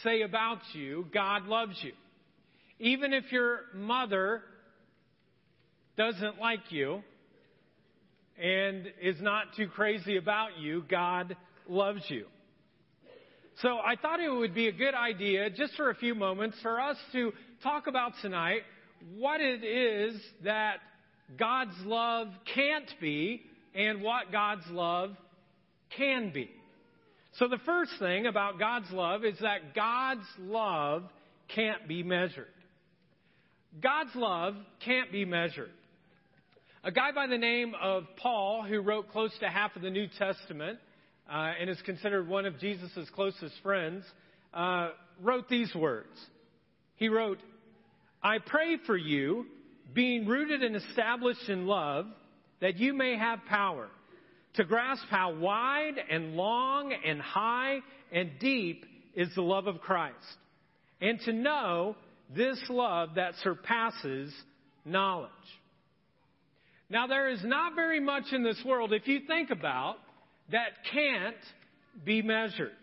say 0.02 0.22
about 0.22 0.58
you, 0.72 1.06
God 1.12 1.46
loves 1.46 1.76
you. 1.82 1.92
Even 2.78 3.12
if 3.12 3.30
your 3.30 3.60
mother 3.74 4.42
doesn't 5.96 6.38
like 6.40 6.70
you 6.70 7.02
and 8.40 8.86
is 9.00 9.20
not 9.20 9.54
too 9.56 9.68
crazy 9.68 10.16
about 10.16 10.58
you, 10.58 10.84
God 10.88 11.36
loves 11.68 12.02
you. 12.08 12.26
So 13.60 13.78
I 13.78 13.96
thought 13.96 14.20
it 14.20 14.30
would 14.30 14.54
be 14.54 14.68
a 14.68 14.72
good 14.72 14.94
idea, 14.94 15.50
just 15.50 15.74
for 15.74 15.90
a 15.90 15.94
few 15.94 16.14
moments, 16.14 16.56
for 16.62 16.80
us 16.80 16.96
to 17.12 17.32
talk 17.62 17.86
about 17.86 18.12
tonight 18.22 18.62
what 19.16 19.40
it 19.40 19.64
is 19.64 20.20
that 20.44 20.76
God's 21.38 21.76
love 21.84 22.28
can't 22.54 22.90
be 23.00 23.42
and 23.74 24.02
what 24.02 24.32
God's 24.32 24.66
love 24.70 25.10
can 25.96 26.30
be. 26.32 26.50
So 27.38 27.48
the 27.48 27.58
first 27.64 27.92
thing 27.98 28.26
about 28.26 28.58
God's 28.58 28.90
love 28.90 29.24
is 29.24 29.38
that 29.40 29.74
God's 29.74 30.26
love 30.38 31.04
can't 31.54 31.88
be 31.88 32.02
measured. 32.02 32.46
God's 33.82 34.14
love 34.14 34.54
can't 34.84 35.10
be 35.10 35.24
measured. 35.24 35.70
A 36.84 36.90
guy 36.90 37.12
by 37.12 37.28
the 37.28 37.38
name 37.38 37.74
of 37.80 38.06
Paul, 38.16 38.64
who 38.64 38.80
wrote 38.80 39.12
close 39.12 39.30
to 39.38 39.48
half 39.48 39.76
of 39.76 39.82
the 39.82 39.90
New 39.90 40.08
Testament, 40.18 40.80
uh, 41.32 41.52
and 41.60 41.70
is 41.70 41.80
considered 41.82 42.26
one 42.26 42.44
of 42.44 42.58
Jesus' 42.58 43.08
closest 43.14 43.54
friends, 43.62 44.04
uh, 44.52 44.88
wrote 45.20 45.48
these 45.48 45.72
words. 45.76 46.08
He 46.96 47.08
wrote, 47.08 47.38
I 48.20 48.38
pray 48.44 48.78
for 48.84 48.96
you, 48.96 49.46
being 49.94 50.26
rooted 50.26 50.64
and 50.64 50.74
established 50.74 51.48
in 51.48 51.68
love, 51.68 52.06
that 52.60 52.78
you 52.78 52.94
may 52.94 53.16
have 53.16 53.38
power 53.48 53.88
to 54.54 54.64
grasp 54.64 55.04
how 55.08 55.36
wide 55.36 55.94
and 56.10 56.34
long 56.34 56.92
and 57.06 57.20
high 57.20 57.78
and 58.10 58.32
deep 58.40 58.86
is 59.14 59.28
the 59.36 59.42
love 59.42 59.68
of 59.68 59.80
Christ, 59.80 60.16
and 61.00 61.20
to 61.26 61.32
know 61.32 61.94
this 62.34 62.60
love 62.68 63.10
that 63.14 63.34
surpasses 63.44 64.34
knowledge. 64.84 65.30
Now, 66.92 67.06
there 67.06 67.30
is 67.30 67.40
not 67.42 67.74
very 67.74 68.00
much 68.00 68.24
in 68.32 68.42
this 68.42 68.62
world, 68.66 68.92
if 68.92 69.08
you 69.08 69.20
think 69.26 69.48
about, 69.48 69.96
that 70.50 70.72
can't 70.92 71.34
be 72.04 72.20
measured. 72.20 72.74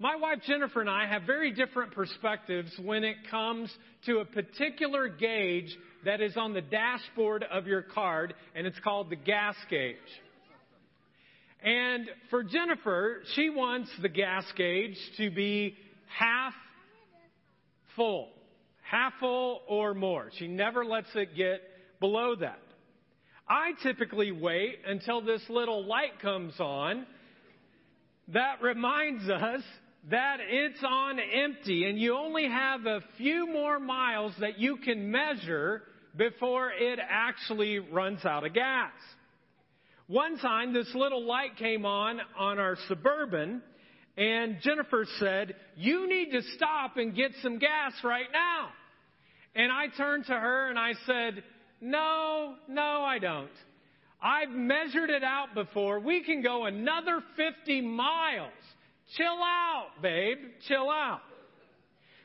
My 0.00 0.16
wife 0.16 0.40
Jennifer 0.44 0.80
and 0.80 0.90
I 0.90 1.06
have 1.06 1.22
very 1.22 1.52
different 1.52 1.92
perspectives 1.92 2.68
when 2.82 3.04
it 3.04 3.14
comes 3.30 3.72
to 4.06 4.18
a 4.18 4.24
particular 4.24 5.06
gauge 5.06 5.72
that 6.04 6.20
is 6.20 6.36
on 6.36 6.52
the 6.52 6.62
dashboard 6.62 7.44
of 7.44 7.68
your 7.68 7.82
card, 7.82 8.34
and 8.56 8.66
it's 8.66 8.80
called 8.80 9.08
the 9.08 9.14
gas 9.14 9.54
gauge. 9.70 9.94
And 11.62 12.08
for 12.28 12.42
Jennifer, 12.42 13.22
she 13.36 13.50
wants 13.50 13.88
the 14.02 14.08
gas 14.08 14.42
gauge 14.56 14.98
to 15.18 15.30
be 15.30 15.76
half 16.08 16.54
full, 17.94 18.30
half 18.82 19.12
full 19.20 19.60
or 19.68 19.94
more. 19.94 20.30
She 20.38 20.48
never 20.48 20.84
lets 20.84 21.14
it 21.14 21.36
get 21.36 21.60
below 22.00 22.34
that. 22.34 22.58
I 23.50 23.72
typically 23.82 24.30
wait 24.30 24.78
until 24.86 25.22
this 25.22 25.42
little 25.48 25.84
light 25.84 26.20
comes 26.22 26.54
on 26.60 27.04
that 28.28 28.62
reminds 28.62 29.28
us 29.28 29.62
that 30.08 30.36
it's 30.40 30.78
on 30.86 31.18
empty 31.18 31.84
and 31.90 31.98
you 31.98 32.14
only 32.16 32.48
have 32.48 32.86
a 32.86 33.00
few 33.18 33.48
more 33.48 33.80
miles 33.80 34.32
that 34.38 34.60
you 34.60 34.76
can 34.76 35.10
measure 35.10 35.82
before 36.16 36.70
it 36.70 37.00
actually 37.02 37.80
runs 37.80 38.24
out 38.24 38.46
of 38.46 38.54
gas. 38.54 38.92
One 40.06 40.38
time 40.38 40.72
this 40.72 40.90
little 40.94 41.26
light 41.26 41.56
came 41.56 41.84
on 41.84 42.20
on 42.38 42.60
our 42.60 42.76
Suburban 42.86 43.62
and 44.16 44.58
Jennifer 44.62 45.06
said, 45.18 45.56
you 45.74 46.08
need 46.08 46.30
to 46.30 46.42
stop 46.54 46.98
and 46.98 47.16
get 47.16 47.32
some 47.42 47.58
gas 47.58 47.94
right 48.04 48.30
now. 48.32 48.68
And 49.56 49.72
I 49.72 49.88
turned 49.96 50.26
to 50.26 50.34
her 50.34 50.70
and 50.70 50.78
I 50.78 50.92
said, 51.04 51.42
no, 51.80 52.54
no, 52.68 53.02
I 53.02 53.18
don't. 53.18 53.50
I've 54.22 54.50
measured 54.50 55.10
it 55.10 55.24
out 55.24 55.54
before. 55.54 56.00
We 56.00 56.22
can 56.22 56.42
go 56.42 56.66
another 56.66 57.22
50 57.36 57.80
miles. 57.80 58.52
Chill 59.16 59.26
out, 59.26 59.88
babe. 60.02 60.36
Chill 60.68 60.90
out. 60.90 61.22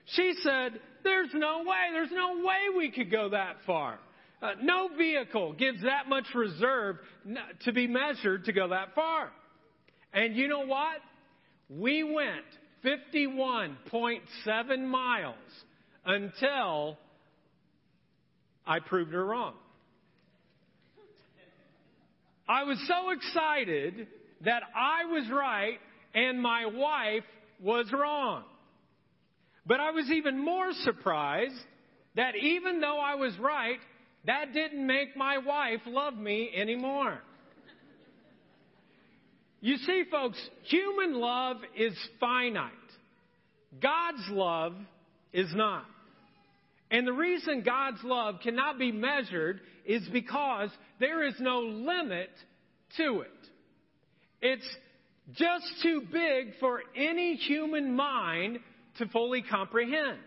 She 0.07 0.33
said, 0.43 0.74
There's 1.03 1.29
no 1.33 1.59
way, 1.59 1.89
there's 1.93 2.12
no 2.12 2.45
way 2.45 2.77
we 2.77 2.91
could 2.91 3.09
go 3.09 3.29
that 3.29 3.55
far. 3.65 3.97
Uh, 4.41 4.51
no 4.62 4.89
vehicle 4.95 5.53
gives 5.53 5.81
that 5.83 6.09
much 6.09 6.25
reserve 6.35 6.97
to 7.63 7.71
be 7.71 7.88
measured 7.88 8.45
to 8.45 8.53
go 8.53 8.67
that 8.67 8.93
far. 8.93 9.31
And 10.13 10.35
you 10.35 10.47
know 10.47 10.65
what? 10.65 10.97
We 11.69 12.03
went 12.03 12.45
51.7 12.85 14.85
miles 14.85 15.35
until 16.05 17.00
I 18.65 18.79
proved 18.79 19.13
her 19.13 19.25
wrong. 19.25 19.53
I 22.48 22.63
was 22.63 22.77
so 22.88 23.10
excited 23.10 24.07
that 24.41 24.63
I 24.75 25.05
was 25.05 25.29
right 25.31 25.79
and 26.13 26.41
my 26.41 26.65
wife 26.65 27.24
was 27.62 27.91
wrong. 27.91 28.43
But 29.65 29.79
I 29.79 29.91
was 29.91 30.10
even 30.12 30.43
more 30.43 30.72
surprised 30.84 31.55
that 32.15 32.36
even 32.36 32.81
though 32.81 33.00
I 33.00 33.15
was 33.15 33.38
right, 33.39 33.79
that 34.25 34.53
didn't 34.53 34.86
make 34.86 35.17
my 35.17 35.39
wife 35.39 35.81
love 35.88 36.15
me 36.15 36.51
anymore. 36.55 37.19
You 39.62 39.77
see, 39.77 40.03
folks, 40.12 40.38
human 40.63 41.19
love 41.19 41.57
is 41.75 41.98
finite. 42.19 42.72
God's 43.81 44.29
love 44.29 44.75
is 45.34 45.51
not. 45.55 45.86
And 46.91 47.07
the 47.07 47.13
reason 47.13 47.63
God's 47.63 48.03
love 48.03 48.35
cannot 48.43 48.77
be 48.77 48.91
measured 48.91 49.61
is 49.85 50.07
because 50.11 50.69
there 50.99 51.23
is 51.23 51.33
no 51.39 51.59
limit 51.61 52.29
to 52.97 53.21
it. 53.21 53.31
It's 54.41 54.67
just 55.33 55.65
too 55.81 56.01
big 56.11 56.59
for 56.59 56.81
any 56.95 57.35
human 57.35 57.95
mind 57.95 58.59
to 58.99 59.07
fully 59.07 59.41
comprehend. 59.41 60.19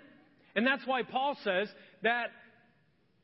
And 0.56 0.66
that's 0.66 0.86
why 0.86 1.02
Paul 1.04 1.36
says 1.44 1.68
that 2.02 2.30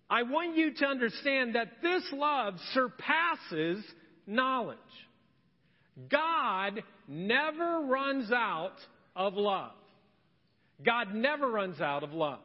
I 0.08 0.22
want 0.22 0.56
you 0.56 0.72
to 0.74 0.86
understand 0.86 1.56
that 1.56 1.82
this 1.82 2.04
love 2.12 2.54
surpasses 2.72 3.84
knowledge. 4.26 4.78
God 6.08 6.82
never 7.08 7.80
runs 7.80 8.30
out 8.30 8.76
of 9.16 9.34
love. 9.34 9.72
God 10.84 11.14
never 11.14 11.50
runs 11.50 11.80
out 11.80 12.02
of 12.02 12.12
love. 12.12 12.40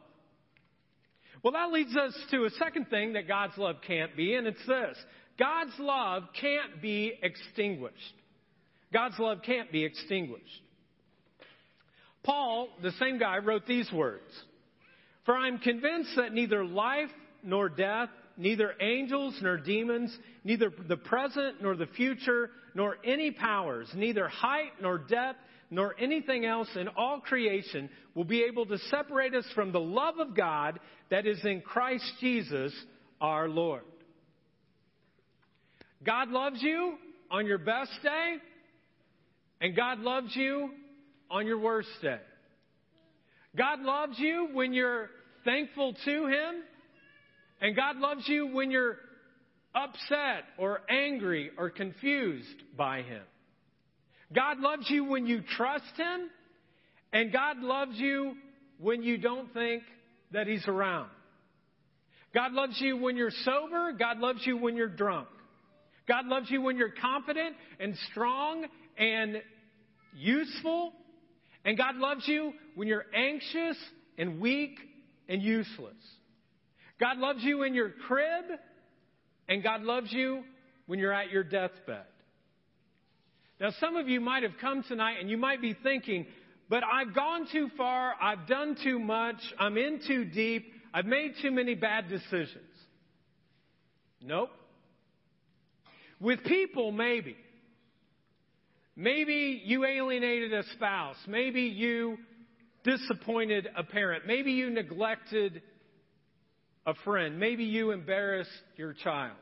Well, 1.42 1.52
that 1.54 1.72
leads 1.72 1.96
us 1.96 2.14
to 2.32 2.44
a 2.44 2.50
second 2.50 2.90
thing 2.90 3.14
that 3.14 3.26
God's 3.26 3.56
love 3.56 3.76
can't 3.86 4.14
be, 4.16 4.34
and 4.34 4.46
it's 4.46 4.66
this 4.66 4.96
God's 5.38 5.72
love 5.78 6.24
can't 6.38 6.82
be 6.82 7.14
extinguished. 7.22 8.14
God's 8.92 9.18
love 9.18 9.38
can't 9.44 9.72
be 9.72 9.84
extinguished. 9.84 10.62
Paul, 12.22 12.68
the 12.82 12.92
same 12.92 13.18
guy, 13.18 13.38
wrote 13.38 13.66
these 13.66 13.90
words 13.92 14.30
For 15.24 15.34
I'm 15.34 15.58
convinced 15.58 16.10
that 16.16 16.34
neither 16.34 16.64
life 16.64 17.10
nor 17.42 17.70
death, 17.70 18.10
neither 18.36 18.74
angels 18.80 19.38
nor 19.40 19.56
demons, 19.56 20.14
neither 20.44 20.70
the 20.88 20.98
present 20.98 21.62
nor 21.62 21.74
the 21.74 21.86
future, 21.86 22.50
nor 22.74 22.96
any 23.02 23.30
powers, 23.30 23.88
neither 23.94 24.28
height 24.28 24.72
nor 24.82 24.98
depth, 24.98 25.38
nor 25.70 25.94
anything 25.98 26.44
else 26.44 26.68
in 26.74 26.88
all 26.88 27.20
creation 27.20 27.88
will 28.14 28.24
be 28.24 28.42
able 28.42 28.66
to 28.66 28.78
separate 28.90 29.34
us 29.34 29.44
from 29.54 29.72
the 29.72 29.80
love 29.80 30.18
of 30.18 30.34
God 30.34 30.80
that 31.10 31.26
is 31.26 31.38
in 31.44 31.60
Christ 31.60 32.04
Jesus 32.20 32.72
our 33.20 33.48
Lord. 33.48 33.82
God 36.04 36.30
loves 36.30 36.60
you 36.62 36.94
on 37.30 37.46
your 37.46 37.58
best 37.58 37.92
day, 38.02 38.36
and 39.60 39.76
God 39.76 40.00
loves 40.00 40.34
you 40.34 40.70
on 41.30 41.46
your 41.46 41.58
worst 41.58 41.88
day. 42.02 42.18
God 43.56 43.80
loves 43.80 44.18
you 44.18 44.48
when 44.52 44.72
you're 44.72 45.10
thankful 45.44 45.94
to 46.04 46.26
Him, 46.26 46.62
and 47.60 47.76
God 47.76 47.96
loves 47.96 48.26
you 48.26 48.48
when 48.48 48.70
you're 48.70 48.96
upset 49.74 50.44
or 50.58 50.80
angry 50.88 51.50
or 51.56 51.70
confused 51.70 52.62
by 52.76 53.02
Him. 53.02 53.22
God 54.32 54.60
loves 54.60 54.88
you 54.88 55.04
when 55.04 55.26
you 55.26 55.42
trust 55.56 55.96
Him, 55.96 56.30
and 57.12 57.32
God 57.32 57.58
loves 57.58 57.96
you 57.96 58.34
when 58.78 59.02
you 59.02 59.18
don't 59.18 59.52
think 59.52 59.82
that 60.32 60.46
He's 60.46 60.66
around. 60.68 61.10
God 62.32 62.52
loves 62.52 62.80
you 62.80 62.96
when 62.96 63.16
you're 63.16 63.32
sober. 63.44 63.92
God 63.98 64.18
loves 64.18 64.46
you 64.46 64.56
when 64.56 64.76
you're 64.76 64.88
drunk. 64.88 65.26
God 66.06 66.26
loves 66.26 66.50
you 66.50 66.62
when 66.62 66.76
you're 66.76 66.92
confident 67.00 67.56
and 67.80 67.96
strong 68.10 68.66
and 68.96 69.42
useful. 70.16 70.92
And 71.64 71.76
God 71.76 71.96
loves 71.96 72.26
you 72.26 72.52
when 72.76 72.86
you're 72.86 73.06
anxious 73.14 73.76
and 74.16 74.40
weak 74.40 74.78
and 75.28 75.42
useless. 75.42 75.96
God 77.00 77.18
loves 77.18 77.42
you 77.42 77.62
in 77.62 77.74
your 77.74 77.90
crib, 78.06 78.44
and 79.48 79.62
God 79.62 79.82
loves 79.82 80.12
you 80.12 80.42
when 80.86 80.98
you're 80.98 81.12
at 81.12 81.30
your 81.30 81.42
deathbed. 81.42 82.04
Now, 83.60 83.70
some 83.78 83.96
of 83.96 84.08
you 84.08 84.20
might 84.20 84.42
have 84.42 84.54
come 84.58 84.82
tonight 84.82 85.16
and 85.20 85.28
you 85.28 85.36
might 85.36 85.60
be 85.60 85.76
thinking, 85.82 86.26
but 86.70 86.82
I've 86.82 87.14
gone 87.14 87.46
too 87.52 87.68
far, 87.76 88.14
I've 88.20 88.46
done 88.46 88.76
too 88.82 88.98
much, 88.98 89.36
I'm 89.58 89.76
in 89.76 90.00
too 90.06 90.24
deep, 90.24 90.72
I've 90.94 91.04
made 91.04 91.34
too 91.42 91.50
many 91.50 91.74
bad 91.74 92.08
decisions. 92.08 92.64
Nope. 94.22 94.50
With 96.20 96.42
people, 96.44 96.90
maybe. 96.90 97.36
Maybe 98.96 99.62
you 99.64 99.84
alienated 99.84 100.52
a 100.52 100.62
spouse. 100.74 101.16
Maybe 101.26 101.62
you 101.62 102.18
disappointed 102.84 103.68
a 103.76 103.82
parent. 103.82 104.26
Maybe 104.26 104.52
you 104.52 104.70
neglected 104.70 105.62
a 106.86 106.94
friend. 107.04 107.38
Maybe 107.38 107.64
you 107.64 107.92
embarrassed 107.92 108.50
your 108.76 108.92
child. 108.92 109.36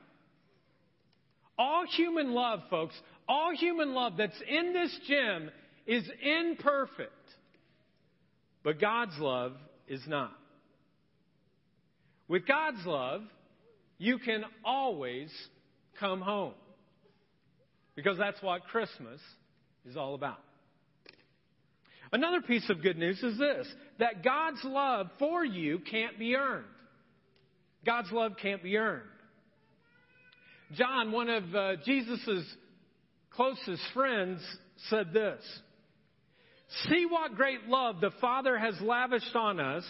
All 1.59 1.85
human 1.97 2.33
love, 2.33 2.61
folks, 2.71 2.95
all 3.29 3.53
human 3.55 3.95
love 3.95 4.15
that's 4.17 4.41
in 4.49 4.73
this 4.73 4.99
gym 5.07 5.51
is 5.87 6.09
imperfect. 6.23 7.13
But 8.63 8.81
God's 8.81 9.19
love 9.19 9.53
is 9.87 10.03
not. 10.07 10.33
With 12.29 12.47
God's 12.47 12.85
love, 12.85 13.23
you 13.99 14.19
can 14.19 14.45
always 14.65 15.31
come 15.99 16.21
home. 16.21 16.55
Because 17.95 18.19
that's 18.19 18.41
what 18.43 18.65
Christmas 18.65 19.21
is 19.89 19.97
all 19.97 20.15
about. 20.15 20.39
Another 22.13 22.41
piece 22.41 22.69
of 22.71 22.83
good 22.83 22.97
news 22.97 23.23
is 23.23 23.39
this 23.39 23.67
that 23.99 24.23
God's 24.23 24.63
love 24.65 25.09
for 25.19 25.45
you 25.45 25.79
can't 25.79 26.19
be 26.19 26.37
earned. 26.37 26.65
God's 27.85 28.11
love 28.13 28.33
can't 28.41 28.63
be 28.63 28.77
earned. 28.77 29.03
John, 30.75 31.13
one 31.13 31.29
of 31.29 31.55
uh, 31.55 31.77
closest 33.39 33.83
friends, 33.95 34.41
said 34.91 35.13
this 35.13 35.41
See 36.87 37.07
what 37.09 37.37
great 37.37 37.69
love 37.69 38.01
the 38.01 38.11
Father 38.21 38.59
has 38.59 38.75
lavished 38.81 39.35
on 39.37 39.61
us 39.61 39.85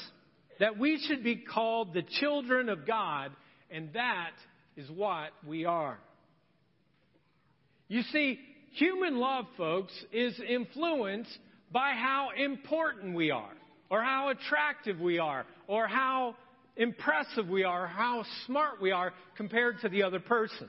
that 0.61 0.79
we 0.79 1.03
should 1.07 1.25
be 1.25 1.37
called 1.37 1.95
the 1.95 2.03
children 2.21 2.69
of 2.69 2.87
God, 2.87 3.33
and 3.71 3.91
that 3.95 4.33
is 4.77 4.89
what 4.91 5.31
we 5.47 5.65
are. 5.65 5.99
You 7.89 8.03
see, 8.13 8.39
human 8.73 9.17
love, 9.17 9.47
folks, 9.57 9.93
is 10.13 10.39
influenced 10.47 11.39
by 11.73 11.93
how 11.95 12.29
important 12.37 13.15
we 13.15 13.31
are, 13.31 13.55
or 13.89 14.03
how 14.03 14.29
attractive 14.29 15.01
we 15.01 15.19
are, 15.19 15.47
or 15.67 15.89
how 15.89 16.37
impressive 16.77 17.49
we 17.49 17.65
are, 17.65 17.87
how 17.87 18.25
smart 18.47 18.83
we 18.83 18.91
are 18.91 19.15
compared 19.37 19.81
to 19.81 19.89
the 19.89 20.03
other 20.03 20.21
person. 20.21 20.69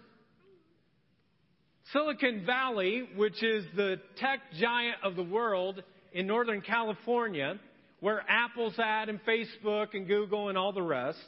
Silicon 1.93 2.45
Valley, 2.45 3.09
which 3.15 3.41
is 3.41 3.65
the 3.75 3.99
tech 4.17 4.39
giant 4.59 4.97
of 5.03 5.15
the 5.15 5.23
world 5.23 5.81
in 6.13 6.27
Northern 6.27 6.61
California, 6.61 7.59
where 7.99 8.23
Apple's 8.27 8.77
at 8.77 9.09
and 9.09 9.19
Facebook 9.23 9.93
and 9.93 10.07
Google 10.07 10.49
and 10.49 10.57
all 10.57 10.71
the 10.71 10.83
rest. 10.83 11.19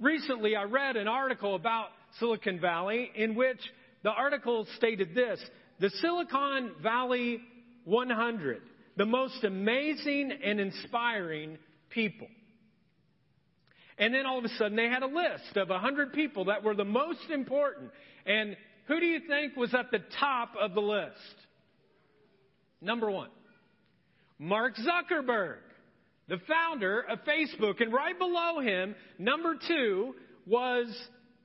Recently, 0.00 0.56
I 0.56 0.64
read 0.64 0.96
an 0.96 1.08
article 1.08 1.54
about 1.54 1.88
Silicon 2.18 2.58
Valley 2.58 3.10
in 3.14 3.34
which 3.34 3.60
the 4.02 4.10
article 4.10 4.66
stated 4.76 5.14
this 5.14 5.38
The 5.78 5.90
Silicon 5.90 6.72
Valley 6.82 7.40
100, 7.84 8.62
the 8.96 9.06
most 9.06 9.44
amazing 9.44 10.32
and 10.42 10.58
inspiring 10.58 11.58
people. 11.90 12.28
And 13.98 14.12
then 14.12 14.24
all 14.26 14.38
of 14.38 14.44
a 14.44 14.48
sudden, 14.56 14.76
they 14.76 14.88
had 14.88 15.02
a 15.02 15.06
list 15.06 15.56
of 15.56 15.68
100 15.68 16.14
people 16.14 16.46
that 16.46 16.64
were 16.64 16.74
the 16.74 16.84
most 16.84 17.30
important. 17.30 17.90
And 18.26 18.56
who 18.86 19.00
do 19.00 19.06
you 19.06 19.20
think 19.26 19.56
was 19.56 19.74
at 19.74 19.90
the 19.90 20.00
top 20.20 20.50
of 20.60 20.74
the 20.74 20.80
list? 20.80 21.16
Number 22.80 23.10
one, 23.10 23.30
Mark 24.38 24.74
Zuckerberg, 24.76 25.58
the 26.28 26.38
founder 26.48 27.00
of 27.00 27.20
Facebook. 27.24 27.80
And 27.80 27.92
right 27.92 28.18
below 28.18 28.60
him, 28.60 28.94
number 29.18 29.56
two, 29.66 30.14
was 30.46 30.86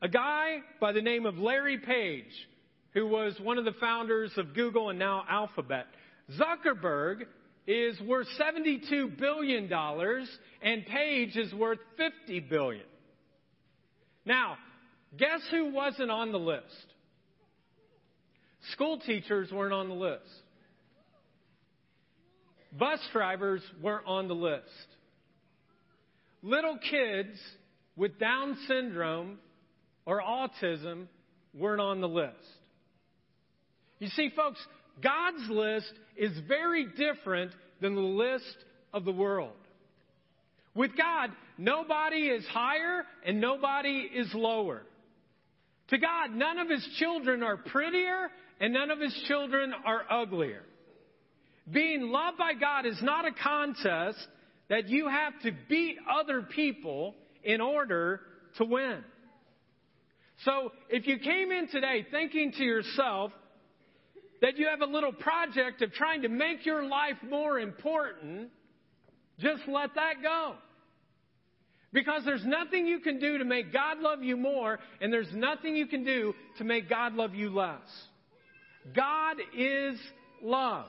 a 0.01 0.09
guy 0.09 0.59
by 0.79 0.91
the 0.91 1.01
name 1.01 1.25
of 1.25 1.37
Larry 1.37 1.77
Page, 1.77 2.25
who 2.93 3.07
was 3.07 3.39
one 3.41 3.57
of 3.57 3.65
the 3.65 3.73
founders 3.79 4.31
of 4.37 4.53
Google 4.53 4.89
and 4.89 4.99
now 4.99 5.23
Alphabet. 5.29 5.85
Zuckerberg 6.37 7.23
is 7.67 7.99
worth 8.01 8.27
$72 8.39 9.17
billion 9.17 9.71
and 10.61 10.85
Page 10.85 11.37
is 11.37 11.53
worth 11.53 11.79
50 11.97 12.39
billion. 12.41 12.85
Now, 14.25 14.57
guess 15.17 15.41
who 15.51 15.71
wasn't 15.73 16.11
on 16.11 16.31
the 16.31 16.39
list? 16.39 16.88
School 18.73 18.99
teachers 18.99 19.51
weren't 19.51 19.73
on 19.73 19.89
the 19.89 19.95
list. 19.95 20.23
Bus 22.77 22.99
drivers 23.11 23.61
weren't 23.81 24.05
on 24.05 24.27
the 24.27 24.35
list. 24.35 24.65
Little 26.43 26.77
kids 26.77 27.37
with 27.95 28.19
Down 28.19 28.57
syndrome 28.67 29.39
or 30.05 30.21
autism 30.21 31.07
weren't 31.53 31.81
on 31.81 32.01
the 32.01 32.07
list. 32.07 32.35
You 33.99 34.07
see, 34.09 34.29
folks, 34.35 34.59
God's 35.01 35.49
list 35.49 35.91
is 36.15 36.31
very 36.47 36.85
different 36.97 37.51
than 37.81 37.95
the 37.95 38.01
list 38.01 38.55
of 38.93 39.05
the 39.05 39.11
world. 39.11 39.51
With 40.75 40.91
God, 40.95 41.31
nobody 41.57 42.27
is 42.27 42.45
higher 42.47 43.03
and 43.25 43.41
nobody 43.41 44.07
is 44.13 44.29
lower. 44.33 44.83
To 45.89 45.97
God, 45.97 46.31
none 46.31 46.59
of 46.59 46.69
his 46.69 46.87
children 46.97 47.41
are 47.43 47.57
prettier 47.57 48.29
and 48.59 48.73
none 48.73 48.91
of 48.91 48.99
his 48.99 49.13
children 49.27 49.73
are 49.85 50.03
uglier. 50.09 50.63
Being 51.71 52.09
loved 52.09 52.37
by 52.37 52.53
God 52.53 52.85
is 52.85 52.99
not 53.01 53.25
a 53.25 53.31
contest 53.31 54.27
that 54.69 54.87
you 54.89 55.07
have 55.07 55.33
to 55.43 55.51
beat 55.67 55.97
other 56.11 56.41
people 56.41 57.15
in 57.43 57.61
order 57.61 58.21
to 58.57 58.65
win. 58.65 59.03
So 60.45 60.71
if 60.89 61.05
you 61.05 61.19
came 61.19 61.51
in 61.51 61.67
today 61.67 62.05
thinking 62.09 62.53
to 62.53 62.63
yourself 62.63 63.31
that 64.41 64.57
you 64.57 64.67
have 64.67 64.81
a 64.81 64.91
little 64.91 65.11
project 65.11 65.81
of 65.81 65.91
trying 65.93 66.21
to 66.21 66.29
make 66.29 66.65
your 66.65 66.83
life 66.83 67.17
more 67.27 67.59
important, 67.59 68.49
just 69.39 69.63
let 69.67 69.95
that 69.95 70.21
go. 70.23 70.55
Because 71.91 72.23
there's 72.23 72.45
nothing 72.45 72.85
you 72.85 72.99
can 72.99 73.19
do 73.19 73.39
to 73.39 73.45
make 73.45 73.73
God 73.73 73.99
love 73.99 74.23
you 74.23 74.37
more, 74.37 74.79
and 75.01 75.11
there's 75.11 75.33
nothing 75.33 75.75
you 75.75 75.87
can 75.87 76.03
do 76.03 76.33
to 76.59 76.63
make 76.63 76.87
God 76.87 77.15
love 77.15 77.33
you 77.33 77.49
less. 77.49 77.79
God 78.95 79.37
is 79.55 79.97
love. 80.41 80.87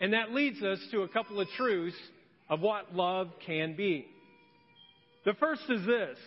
And 0.00 0.14
that 0.14 0.32
leads 0.32 0.62
us 0.62 0.78
to 0.90 1.02
a 1.02 1.08
couple 1.08 1.40
of 1.40 1.48
truths 1.56 1.96
of 2.48 2.60
what 2.60 2.94
love 2.94 3.28
can 3.46 3.76
be. 3.76 4.06
The 5.24 5.34
first 5.34 5.62
is 5.68 5.86
this 5.86 6.18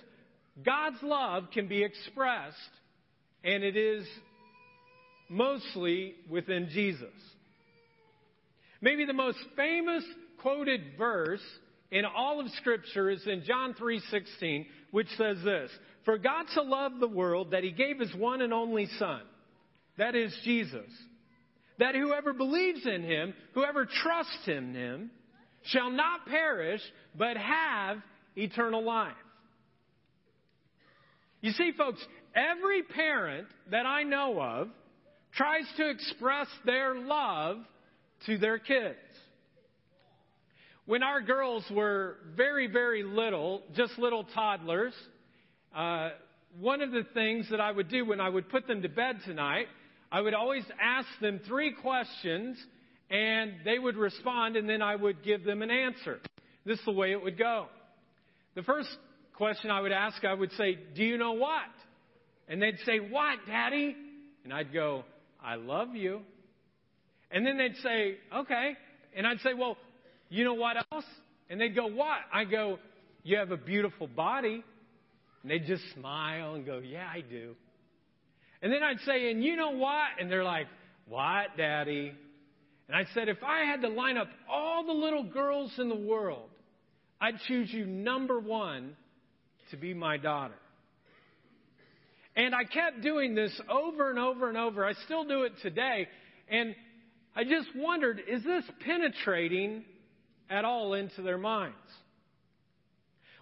God's 0.63 1.01
love 1.03 1.45
can 1.53 1.67
be 1.67 1.83
expressed, 1.83 2.55
and 3.43 3.63
it 3.63 3.75
is 3.75 4.07
mostly 5.29 6.15
within 6.29 6.69
Jesus. 6.71 7.13
Maybe 8.81 9.05
the 9.05 9.13
most 9.13 9.39
famous 9.55 10.03
quoted 10.41 10.81
verse 10.97 11.43
in 11.91 12.05
all 12.05 12.39
of 12.39 12.49
scripture 12.51 13.09
is 13.09 13.25
in 13.27 13.43
John 13.43 13.73
3:16, 13.73 14.65
which 14.91 15.09
says 15.17 15.41
this: 15.43 15.77
"For 16.05 16.17
God 16.17 16.47
so 16.49 16.61
loved 16.61 16.99
the 16.99 17.07
world 17.07 17.51
that 17.51 17.63
he 17.63 17.71
gave 17.71 17.99
his 17.99 18.13
one 18.15 18.41
and 18.41 18.53
only 18.53 18.85
son, 18.85 19.21
that 19.97 20.15
is 20.15 20.35
Jesus, 20.43 20.89
that 21.79 21.95
whoever 21.95 22.33
believes 22.33 22.85
in 22.85 23.03
him, 23.03 23.33
whoever 23.53 23.85
trusts 23.85 24.47
in 24.47 24.73
him, 24.73 25.11
shall 25.65 25.89
not 25.89 26.25
perish 26.27 26.81
but 27.17 27.37
have 27.37 27.97
eternal 28.35 28.83
life." 28.83 29.15
You 31.41 31.51
see, 31.51 31.71
folks, 31.77 32.03
every 32.33 32.83
parent 32.83 33.47
that 33.69 33.85
I 33.85 34.03
know 34.03 34.41
of 34.41 34.69
tries 35.33 35.65
to 35.77 35.89
express 35.89 36.47
their 36.65 36.95
love 36.95 37.57
to 38.25 38.37
their 38.37 38.57
kids. 38.57 38.97
When 40.85 41.03
our 41.03 41.21
girls 41.21 41.63
were 41.71 42.17
very, 42.35 42.67
very 42.67 43.03
little, 43.03 43.63
just 43.75 43.97
little 43.97 44.23
toddlers, 44.23 44.93
uh, 45.75 46.11
one 46.59 46.81
of 46.81 46.91
the 46.91 47.03
things 47.13 47.49
that 47.49 47.59
I 47.59 47.71
would 47.71 47.89
do 47.89 48.05
when 48.05 48.21
I 48.21 48.29
would 48.29 48.49
put 48.49 48.67
them 48.67 48.81
to 48.83 48.89
bed 48.89 49.17
tonight, 49.25 49.67
I 50.15 50.21
would 50.21 50.33
always 50.33 50.63
ask 50.81 51.09
them 51.19 51.41
three 51.45 51.73
questions, 51.73 52.57
and 53.09 53.51
they 53.65 53.77
would 53.77 53.97
respond, 53.97 54.55
and 54.55 54.69
then 54.69 54.81
I 54.81 54.95
would 54.95 55.21
give 55.25 55.43
them 55.43 55.61
an 55.61 55.69
answer. 55.69 56.19
This 56.65 56.79
is 56.79 56.85
the 56.85 56.93
way 56.93 57.11
it 57.11 57.21
would 57.21 57.37
go. 57.37 57.65
The 58.55 58.63
first 58.63 58.87
question 59.33 59.71
I 59.71 59.81
would 59.81 59.91
ask, 59.91 60.23
I 60.23 60.33
would 60.33 60.53
say, 60.53 60.79
Do 60.95 61.03
you 61.03 61.17
know 61.17 61.33
what? 61.33 61.65
And 62.47 62.61
they'd 62.61 62.79
say, 62.85 62.99
What, 62.99 63.39
Daddy? 63.45 63.93
And 64.45 64.53
I'd 64.53 64.71
go, 64.71 65.03
I 65.43 65.55
love 65.55 65.95
you. 65.95 66.21
And 67.29 67.45
then 67.45 67.57
they'd 67.57 67.75
say, 67.83 68.15
Okay. 68.33 68.71
And 69.17 69.27
I'd 69.27 69.41
say, 69.41 69.53
Well, 69.53 69.75
you 70.29 70.45
know 70.45 70.53
what 70.53 70.77
else? 70.93 71.03
And 71.49 71.59
they'd 71.59 71.75
go, 71.75 71.87
What? 71.87 72.19
I 72.31 72.45
go, 72.45 72.79
You 73.23 73.35
have 73.39 73.51
a 73.51 73.57
beautiful 73.57 74.07
body. 74.07 74.63
And 75.41 75.51
they'd 75.51 75.65
just 75.65 75.83
smile 75.93 76.55
and 76.55 76.65
go, 76.65 76.79
Yeah, 76.79 77.05
I 77.05 77.19
do. 77.19 77.57
And 78.65 78.73
then 78.73 78.81
I'd 78.81 78.99
say, 79.01 79.29
And 79.29 79.43
you 79.43 79.55
know 79.55 79.75
what? 79.75 80.07
And 80.19 80.29
they're 80.29 80.43
like, 80.43 80.65
What, 81.07 81.55
Daddy? 81.55 82.11
And 82.87 82.97
I 82.97 83.05
said, 83.13 83.29
If 83.29 83.43
I 83.43 83.59
had 83.59 83.81
to 83.81 83.89
line 83.89 84.17
up 84.17 84.27
all 84.49 84.83
the 84.83 84.91
little 84.91 85.23
girls 85.23 85.71
in 85.77 85.87
the 85.87 85.95
world, 85.95 86.49
I'd 87.21 87.35
choose 87.47 87.71
you 87.71 87.85
number 87.85 88.39
one 88.39 88.95
to 89.69 89.77
be 89.77 89.93
my 89.93 90.17
daughter. 90.17 90.55
And 92.35 92.55
I 92.55 92.63
kept 92.63 93.01
doing 93.03 93.35
this 93.35 93.51
over 93.69 94.09
and 94.09 94.17
over 94.17 94.49
and 94.49 94.57
over. 94.57 94.83
I 94.83 94.93
still 95.05 95.25
do 95.25 95.43
it 95.43 95.53
today. 95.61 96.07
And 96.49 96.73
I 97.35 97.43
just 97.43 97.67
wondered, 97.75 98.19
is 98.27 98.43
this 98.43 98.63
penetrating 98.83 99.85
at 100.49 100.65
all 100.65 100.95
into 100.95 101.21
their 101.21 101.37
minds? 101.37 101.75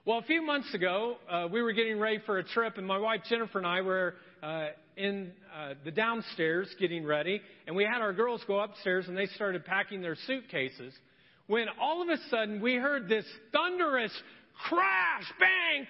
Well, 0.05 0.17
a 0.17 0.23
few 0.23 0.45
months 0.45 0.73
ago, 0.73 1.15
uh, 1.31 1.47
we 1.49 1.61
were 1.61 1.71
getting 1.71 1.97
ready 1.97 2.19
for 2.25 2.39
a 2.39 2.43
trip, 2.43 2.77
and 2.77 2.85
my 2.85 2.97
wife 2.97 3.21
Jennifer 3.29 3.57
and 3.57 3.65
I 3.65 3.79
were 3.79 4.15
uh, 4.43 4.65
in 4.97 5.31
uh, 5.55 5.73
the 5.83 5.91
downstairs 5.91 6.73
getting 6.79 7.05
ready, 7.05 7.41
and 7.67 7.75
we 7.75 7.83
had 7.83 8.01
our 8.01 8.13
girls 8.13 8.41
go 8.47 8.59
upstairs, 8.59 9.05
and 9.07 9.17
they 9.17 9.27
started 9.27 9.65
packing 9.65 10.01
their 10.01 10.15
suitcases. 10.27 10.93
When 11.47 11.67
all 11.81 12.01
of 12.01 12.09
a 12.09 12.17
sudden 12.29 12.61
we 12.61 12.75
heard 12.75 13.09
this 13.09 13.25
thunderous 13.51 14.13
crash, 14.69 15.25
bang, 15.39 15.87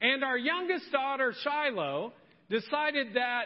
and 0.00 0.24
our 0.24 0.36
youngest 0.36 0.90
daughter, 0.92 1.32
Shiloh, 1.42 2.12
decided 2.50 3.14
that 3.14 3.44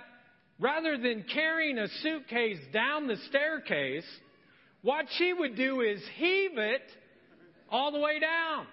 rather 0.58 0.96
than 0.98 1.24
carrying 1.32 1.78
a 1.78 1.88
suitcase 2.02 2.58
down 2.72 3.06
the 3.06 3.16
staircase, 3.28 4.06
what 4.82 5.06
she 5.18 5.32
would 5.32 5.56
do 5.56 5.80
is 5.82 6.00
heave 6.16 6.58
it 6.58 6.82
all 7.70 7.92
the 7.92 8.00
way 8.00 8.18
down. 8.18 8.66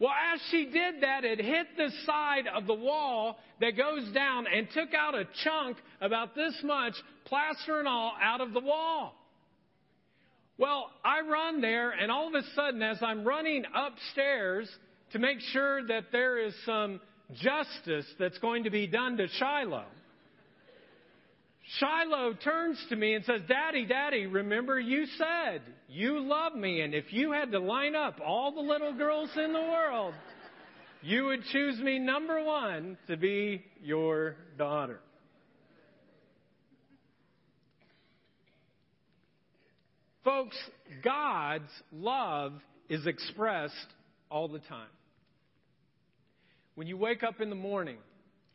Well, 0.00 0.12
as 0.32 0.40
she 0.50 0.66
did 0.66 1.02
that, 1.02 1.24
it 1.24 1.40
hit 1.40 1.66
the 1.76 1.90
side 2.06 2.44
of 2.54 2.66
the 2.66 2.74
wall 2.74 3.38
that 3.60 3.76
goes 3.76 4.08
down 4.12 4.46
and 4.46 4.68
took 4.70 4.94
out 4.94 5.16
a 5.16 5.26
chunk 5.42 5.76
about 6.00 6.36
this 6.36 6.54
much, 6.62 6.94
plaster 7.24 7.80
and 7.80 7.88
all, 7.88 8.12
out 8.22 8.40
of 8.40 8.52
the 8.52 8.60
wall. 8.60 9.14
Well, 10.56 10.90
I 11.04 11.20
run 11.20 11.60
there, 11.60 11.90
and 11.90 12.12
all 12.12 12.28
of 12.28 12.34
a 12.34 12.42
sudden, 12.54 12.82
as 12.82 12.98
I'm 13.02 13.24
running 13.24 13.64
upstairs, 13.74 14.68
to 15.12 15.18
make 15.18 15.40
sure 15.52 15.86
that 15.86 16.06
there 16.12 16.38
is 16.38 16.54
some 16.64 17.00
justice 17.34 18.06
that's 18.18 18.38
going 18.38 18.64
to 18.64 18.70
be 18.70 18.86
done 18.86 19.16
to 19.16 19.26
Shiloh. 19.28 19.84
Shiloh 21.76 22.32
turns 22.42 22.82
to 22.88 22.96
me 22.96 23.14
and 23.14 23.24
says, 23.26 23.42
Daddy, 23.46 23.84
Daddy, 23.84 24.26
remember 24.26 24.80
you 24.80 25.04
said 25.18 25.60
you 25.86 26.20
love 26.20 26.54
me, 26.54 26.80
and 26.80 26.94
if 26.94 27.12
you 27.12 27.32
had 27.32 27.52
to 27.52 27.60
line 27.60 27.94
up 27.94 28.20
all 28.24 28.52
the 28.52 28.60
little 28.60 28.94
girls 28.94 29.28
in 29.36 29.52
the 29.52 29.60
world, 29.60 30.14
you 31.02 31.26
would 31.26 31.44
choose 31.52 31.78
me 31.78 31.98
number 31.98 32.42
one 32.42 32.96
to 33.06 33.16
be 33.18 33.64
your 33.82 34.36
daughter. 34.56 35.00
Folks, 40.24 40.56
God's 41.04 41.70
love 41.92 42.54
is 42.88 43.06
expressed 43.06 43.74
all 44.30 44.48
the 44.48 44.58
time. 44.60 44.88
When 46.74 46.86
you 46.86 46.96
wake 46.96 47.22
up 47.22 47.40
in 47.40 47.50
the 47.50 47.56
morning 47.56 47.98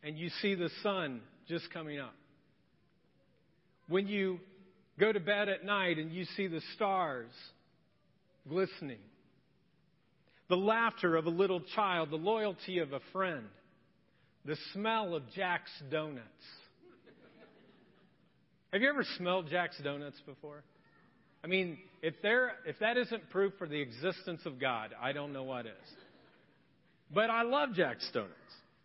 and 0.02 0.18
you 0.18 0.30
see 0.42 0.54
the 0.54 0.70
sun 0.82 1.20
just 1.48 1.72
coming 1.72 1.98
up, 2.00 2.14
when 3.88 4.06
you 4.06 4.38
go 4.98 5.12
to 5.12 5.20
bed 5.20 5.48
at 5.48 5.64
night 5.64 5.98
and 5.98 6.12
you 6.12 6.24
see 6.36 6.46
the 6.46 6.60
stars 6.74 7.30
glistening, 8.48 8.98
the 10.48 10.56
laughter 10.56 11.16
of 11.16 11.26
a 11.26 11.30
little 11.30 11.60
child, 11.74 12.10
the 12.10 12.16
loyalty 12.16 12.78
of 12.78 12.92
a 12.92 13.00
friend, 13.12 13.44
the 14.44 14.56
smell 14.72 15.14
of 15.14 15.22
Jack's 15.34 15.70
Donuts. 15.90 16.28
Have 18.72 18.82
you 18.82 18.88
ever 18.88 19.04
smelled 19.16 19.48
Jack's 19.48 19.78
Donuts 19.82 20.20
before? 20.26 20.62
I 21.42 21.46
mean, 21.46 21.78
if, 22.02 22.14
there, 22.22 22.52
if 22.66 22.78
that 22.80 22.96
isn't 22.96 23.30
proof 23.30 23.52
for 23.58 23.68
the 23.68 23.80
existence 23.80 24.40
of 24.46 24.58
God, 24.58 24.90
I 25.00 25.12
don't 25.12 25.32
know 25.32 25.44
what 25.44 25.66
is. 25.66 25.72
But 27.12 27.30
I 27.30 27.42
love 27.42 27.74
Jack's 27.74 28.08
Donuts. 28.12 28.34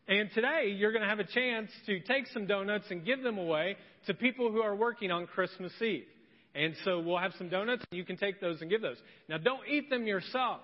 And 0.09 0.31
today, 0.33 0.73
you're 0.75 0.91
going 0.91 1.03
to 1.03 1.07
have 1.07 1.19
a 1.19 1.23
chance 1.23 1.69
to 1.85 1.99
take 1.99 2.25
some 2.33 2.47
donuts 2.47 2.85
and 2.89 3.05
give 3.05 3.21
them 3.21 3.37
away 3.37 3.77
to 4.07 4.15
people 4.15 4.51
who 4.51 4.59
are 4.59 4.75
working 4.75 5.11
on 5.11 5.27
Christmas 5.27 5.71
Eve. 5.79 6.05
And 6.55 6.73
so 6.83 6.99
we'll 6.99 7.19
have 7.19 7.33
some 7.37 7.47
donuts, 7.47 7.83
and 7.91 7.97
you 7.99 8.03
can 8.03 8.17
take 8.17 8.41
those 8.41 8.59
and 8.61 8.71
give 8.71 8.81
those. 8.81 8.97
Now, 9.27 9.37
don't 9.37 9.61
eat 9.69 9.87
them 9.91 10.07
yourself, 10.07 10.61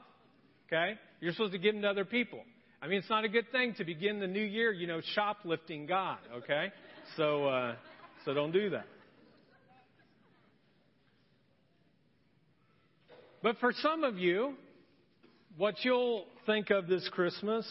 okay? 0.65 0.95
You're 1.21 1.31
supposed 1.34 1.51
to 1.51 1.60
give 1.60 1.75
them 1.75 1.84
to 1.84 1.88
other 1.88 2.05
people. 2.05 2.39
I 2.81 2.88
mean, 2.88 2.97
it's 2.97 3.10
not 3.10 3.23
a 3.23 3.29
good 3.29 3.51
thing 3.51 3.75
to 3.77 3.84
begin 3.86 4.19
the 4.19 4.25
new 4.25 4.41
year, 4.41 4.71
you 4.71 4.88
know, 4.88 4.99
shoplifting 5.13 5.86
God, 5.86 6.17
okay? 6.38 6.71
So, 7.15 7.45
uh, 7.45 7.75
so 8.25 8.34
don't 8.34 8.51
do 8.51 8.71
that. 8.71 8.88
But 13.43 13.60
for 13.60 13.73
some 13.73 14.03
of 14.03 14.17
you, 14.17 14.55
what 15.55 15.75
you'll 15.84 16.25
think 16.47 16.71
of 16.71 16.88
this 16.88 17.08
Christmas 17.13 17.67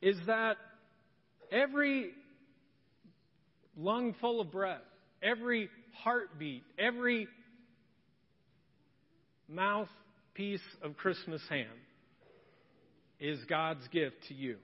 is 0.00 0.16
that 0.26 0.56
every 1.50 2.10
lung 3.76 4.14
full 4.20 4.40
of 4.40 4.50
breath, 4.50 4.82
every 5.22 5.68
heartbeat, 6.02 6.62
every 6.78 7.28
mouthpiece 9.48 10.60
of 10.82 10.96
Christmas 10.96 11.42
ham 11.48 11.66
is 13.20 13.38
God's 13.48 13.86
gift 13.88 14.16
to 14.28 14.34
you. 14.34 14.56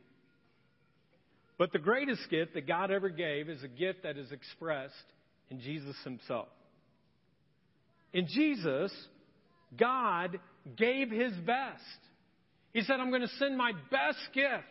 But 1.58 1.72
the 1.72 1.78
greatest 1.78 2.28
gift 2.30 2.54
that 2.54 2.66
God 2.66 2.90
ever 2.90 3.08
gave 3.08 3.48
is 3.48 3.62
a 3.62 3.68
gift 3.68 4.02
that 4.02 4.16
is 4.16 4.32
expressed 4.32 4.94
in 5.50 5.60
Jesus 5.60 5.96
Himself. 6.04 6.48
In 8.12 8.26
Jesus, 8.28 8.92
God 9.76 10.38
gave 10.76 11.10
His 11.10 11.32
best. 11.34 11.82
He 12.72 12.82
said, 12.82 12.96
I'm 12.98 13.10
going 13.10 13.22
to 13.22 13.36
send 13.38 13.56
my 13.56 13.72
best 13.90 14.18
gift. 14.32 14.64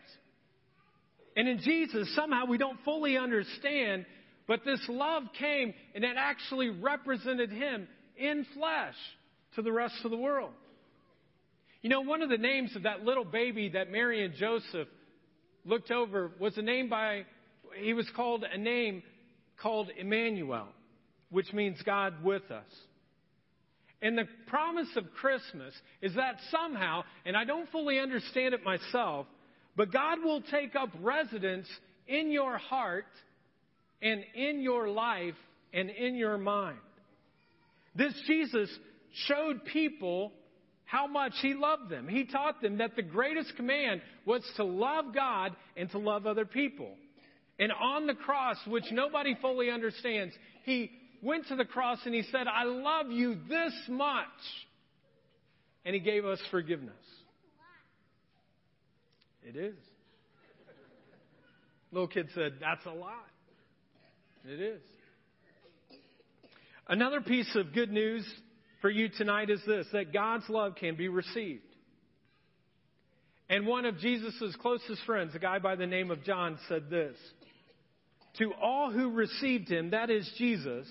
And 1.36 1.48
in 1.48 1.60
Jesus, 1.60 2.14
somehow 2.16 2.46
we 2.46 2.58
don't 2.58 2.80
fully 2.86 3.18
understand, 3.18 4.06
but 4.48 4.64
this 4.66 4.82
love 4.88 5.24
came 5.40 5.74
and 5.96 6.04
it 6.04 6.16
actually 6.18 6.70
represented 6.70 7.52
Him 7.52 7.88
in 8.18 8.46
flesh 8.54 8.96
to 9.56 9.62
the 9.62 9.72
rest 9.72 9.96
of 10.04 10.12
the 10.12 10.18
world. 10.18 10.52
You 11.82 11.90
know, 11.90 12.02
one 12.02 12.22
of 12.22 12.30
the 12.30 12.38
names 12.38 12.76
of 12.76 12.84
that 12.84 13.04
little 13.04 13.26
baby 13.26 13.70
that 13.70 13.92
Mary 13.92 14.24
and 14.24 14.34
Joseph 14.36 14.88
looked 15.66 15.92
over 15.92 16.32
was 16.40 16.58
a 16.58 16.62
name 16.62 16.90
by, 16.90 17.24
he 17.78 17.94
was 17.94 18.10
called 18.16 18.44
a 18.44 18.58
name 18.58 19.04
called 19.62 19.90
Emmanuel, 19.98 20.68
which 21.30 21.52
means 21.52 21.82
God 21.84 22.24
with 22.24 22.50
us. 22.52 22.72
And 24.02 24.18
the 24.18 24.28
promise 24.48 24.90
of 24.98 25.06
Christmas 25.14 25.74
is 26.02 26.16
that 26.16 26.36
somehow, 26.52 27.04
and 27.26 27.38
I 27.38 27.46
don't 27.46 27.70
fully 27.72 28.00
understand 28.00 28.54
it 28.54 28.64
myself, 28.64 29.28
but 29.76 29.92
God 29.92 30.20
will 30.24 30.42
take 30.42 30.76
up 30.76 30.90
residence 31.02 31.68
in 32.08 32.32
your 32.32 32.58
heart 32.58 33.06
and 34.02 34.24
in 34.36 34.62
your 34.62 34.90
life 34.90 35.36
and 35.74 35.90
in 35.90 36.16
your 36.16 36.38
mind. 36.38 36.78
This 37.96 38.14
Jesus 38.28 38.70
showed 39.28 39.66
people 39.66 40.32
how 40.86 41.08
much 41.08 41.34
he 41.42 41.54
loved 41.54 41.90
them. 41.90 42.08
He 42.08 42.26
taught 42.26 42.62
them 42.62 42.78
that 42.78 42.96
the 42.96 43.02
greatest 43.02 43.56
command 43.56 44.02
was 44.26 44.44
to 44.58 44.64
love 44.64 45.06
God 45.14 45.56
and 45.76 45.90
to 45.92 45.98
love 45.98 46.28
other 46.28 46.46
people. 46.46 46.92
And 47.60 47.72
on 47.72 48.08
the 48.08 48.14
cross, 48.14 48.58
which 48.68 48.86
nobody 48.92 49.36
fully 49.42 49.70
understands, 49.70 50.34
he 50.64 50.92
went 51.22 51.48
to 51.48 51.56
the 51.56 51.66
cross 51.66 52.00
and 52.06 52.14
he 52.14 52.24
said, 52.24 52.48
I 52.48 52.64
love 52.66 53.10
you 53.10 53.36
this 53.48 53.74
much. 53.88 54.26
And 55.86 55.94
he 55.94 56.02
gave 56.02 56.26
us 56.26 56.40
forgiveness. 56.52 56.94
It 59.46 59.56
is. 59.56 59.76
Little 61.92 62.08
kid 62.08 62.28
said, 62.34 62.54
That's 62.60 62.86
a 62.86 62.92
lot. 62.92 63.28
It 64.46 64.60
is. 64.60 64.82
Another 66.88 67.22
piece 67.22 67.56
of 67.56 67.74
good 67.74 67.92
news 67.92 68.26
for 68.82 68.90
you 68.90 69.10
tonight 69.10 69.50
is 69.50 69.62
this 69.66 69.88
that 69.94 70.12
God's 70.12 70.50
love 70.50 70.76
can 70.76 70.96
be 70.96 71.08
received. 71.08 71.64
And 73.50 73.68
one 73.68 73.86
of 73.86 74.00
Jesus' 74.00 74.56
closest 74.62 75.04
friends, 75.06 75.36
a 75.36 75.40
guy 75.40 75.60
by 75.60 75.76
the 75.76 75.88
name 75.88 76.12
of 76.12 76.24
John, 76.24 76.58
said 76.68 76.90
this 76.90 77.16
To 78.40 78.54
all 78.62 78.92
who 78.92 79.12
received 79.12 79.70
him, 79.70 79.92
that 79.92 80.10
is 80.10 80.30
Jesus, 80.38 80.88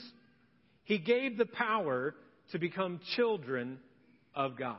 he 0.84 0.98
gave 0.98 1.36
the 1.36 1.46
power 1.46 2.14
to 2.52 2.58
become 2.58 3.00
children 3.16 3.78
of 4.34 4.56
God. 4.56 4.76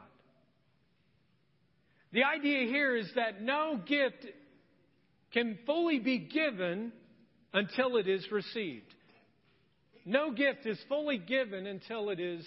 The 2.14 2.24
idea 2.24 2.68
here 2.68 2.96
is 2.96 3.10
that 3.16 3.42
no 3.42 3.80
gift 3.84 4.26
can 5.34 5.58
fully 5.66 5.98
be 5.98 6.20
given 6.20 6.92
until 7.54 7.98
it 7.98 8.08
is 8.08 8.26
received. 8.32 8.86
No 10.06 10.32
gift 10.32 10.66
is 10.66 10.78
fully 10.88 11.18
given 11.18 11.66
until 11.66 12.12
it 12.12 12.20
is 12.20 12.46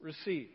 received. 0.00 0.50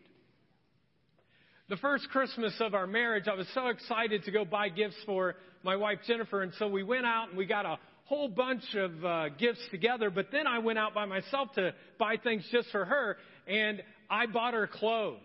The 1.67 1.77
first 1.77 2.07
Christmas 2.11 2.53
of 2.61 2.73
our 2.73 2.87
marriage, 2.87 3.27
I 3.27 3.33
was 3.33 3.47
so 3.53 3.67
excited 3.67 4.23
to 4.23 4.31
go 4.31 4.45
buy 4.45 4.69
gifts 4.69 4.95
for 5.05 5.35
my 5.63 5.75
wife 5.75 5.99
Jennifer, 6.07 6.41
and 6.41 6.53
so 6.57 6.67
we 6.67 6.83
went 6.83 7.05
out 7.05 7.29
and 7.29 7.37
we 7.37 7.45
got 7.45 7.65
a 7.65 7.77
whole 8.05 8.29
bunch 8.29 8.63
of 8.75 9.03
uh, 9.03 9.29
gifts 9.29 9.61
together. 9.71 10.09
But 10.09 10.27
then 10.31 10.47
I 10.47 10.59
went 10.59 10.79
out 10.79 10.93
by 10.93 11.05
myself 11.05 11.51
to 11.55 11.73
buy 11.97 12.17
things 12.23 12.47
just 12.51 12.69
for 12.71 12.85
her, 12.85 13.17
and 13.47 13.81
I 14.09 14.27
bought 14.27 14.53
her 14.53 14.67
clothes. 14.67 15.19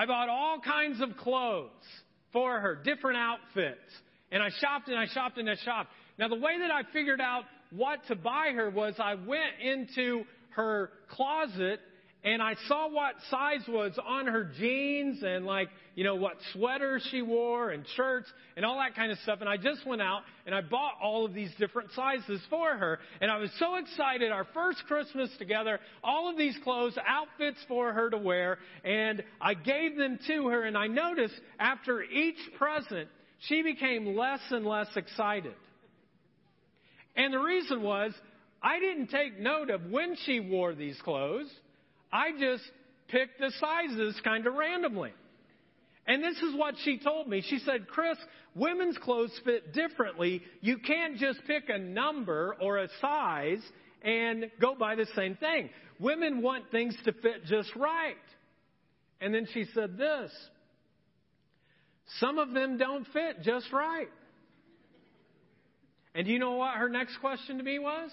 I 0.00 0.06
bought 0.06 0.30
all 0.30 0.58
kinds 0.58 1.02
of 1.02 1.14
clothes 1.18 1.68
for 2.32 2.58
her, 2.58 2.74
different 2.74 3.18
outfits. 3.18 3.80
And 4.32 4.42
I 4.42 4.48
shopped 4.58 4.88
and 4.88 4.98
I 4.98 5.04
shopped 5.12 5.36
and 5.36 5.50
I 5.50 5.56
shopped. 5.62 5.90
Now, 6.18 6.28
the 6.28 6.36
way 6.36 6.58
that 6.58 6.70
I 6.70 6.84
figured 6.90 7.20
out 7.20 7.44
what 7.70 7.98
to 8.08 8.16
buy 8.16 8.52
her 8.54 8.70
was 8.70 8.94
I 8.98 9.16
went 9.16 9.60
into 9.62 10.24
her 10.56 10.90
closet 11.10 11.80
and 12.22 12.42
I 12.42 12.54
saw 12.68 12.90
what 12.90 13.14
size 13.30 13.66
was 13.66 13.98
on 14.06 14.26
her 14.26 14.50
jeans 14.58 15.22
and 15.22 15.46
like, 15.46 15.70
you 15.94 16.04
know, 16.04 16.16
what 16.16 16.34
sweaters 16.52 17.06
she 17.10 17.22
wore 17.22 17.70
and 17.70 17.82
shirts 17.96 18.30
and 18.56 18.66
all 18.66 18.76
that 18.76 18.94
kind 18.94 19.10
of 19.10 19.18
stuff. 19.20 19.38
And 19.40 19.48
I 19.48 19.56
just 19.56 19.86
went 19.86 20.02
out 20.02 20.20
and 20.44 20.54
I 20.54 20.60
bought 20.60 20.94
all 21.02 21.24
of 21.24 21.32
these 21.32 21.50
different 21.58 21.92
sizes 21.92 22.42
for 22.50 22.76
her. 22.76 22.98
And 23.22 23.30
I 23.30 23.38
was 23.38 23.50
so 23.58 23.76
excited. 23.76 24.32
Our 24.32 24.46
first 24.52 24.84
Christmas 24.86 25.30
together, 25.38 25.80
all 26.04 26.28
of 26.28 26.36
these 26.36 26.54
clothes, 26.62 26.98
outfits 27.06 27.58
for 27.66 27.90
her 27.94 28.10
to 28.10 28.18
wear. 28.18 28.58
And 28.84 29.24
I 29.40 29.54
gave 29.54 29.96
them 29.96 30.18
to 30.26 30.48
her. 30.48 30.64
And 30.64 30.76
I 30.76 30.88
noticed 30.88 31.40
after 31.58 32.02
each 32.02 32.38
present, 32.58 33.08
she 33.48 33.62
became 33.62 34.14
less 34.14 34.40
and 34.50 34.66
less 34.66 34.88
excited. 34.94 35.54
And 37.16 37.32
the 37.32 37.38
reason 37.38 37.80
was 37.80 38.12
I 38.62 38.78
didn't 38.78 39.06
take 39.06 39.40
note 39.40 39.70
of 39.70 39.86
when 39.90 40.16
she 40.26 40.38
wore 40.38 40.74
these 40.74 41.00
clothes. 41.02 41.50
I 42.12 42.32
just 42.38 42.64
picked 43.08 43.38
the 43.38 43.52
sizes 43.60 44.20
kind 44.24 44.46
of 44.46 44.54
randomly. 44.54 45.12
And 46.06 46.24
this 46.24 46.36
is 46.38 46.56
what 46.56 46.74
she 46.84 46.98
told 46.98 47.28
me. 47.28 47.42
She 47.48 47.58
said, 47.58 47.86
Chris, 47.86 48.18
women's 48.54 48.98
clothes 48.98 49.38
fit 49.44 49.72
differently. 49.72 50.42
You 50.60 50.78
can't 50.78 51.18
just 51.18 51.40
pick 51.46 51.68
a 51.68 51.78
number 51.78 52.56
or 52.60 52.78
a 52.78 52.88
size 53.00 53.62
and 54.02 54.50
go 54.60 54.74
by 54.74 54.96
the 54.96 55.06
same 55.14 55.36
thing. 55.36 55.70
Women 56.00 56.42
want 56.42 56.70
things 56.70 56.96
to 57.04 57.12
fit 57.12 57.44
just 57.46 57.74
right. 57.76 58.16
And 59.20 59.34
then 59.34 59.46
she 59.52 59.66
said 59.74 59.98
this 59.98 60.32
some 62.18 62.38
of 62.38 62.52
them 62.52 62.76
don't 62.76 63.06
fit 63.12 63.42
just 63.42 63.72
right. 63.72 64.08
And 66.14 66.26
do 66.26 66.32
you 66.32 66.40
know 66.40 66.52
what 66.52 66.74
her 66.74 66.88
next 66.88 67.18
question 67.18 67.58
to 67.58 67.62
me 67.62 67.78
was? 67.78 68.10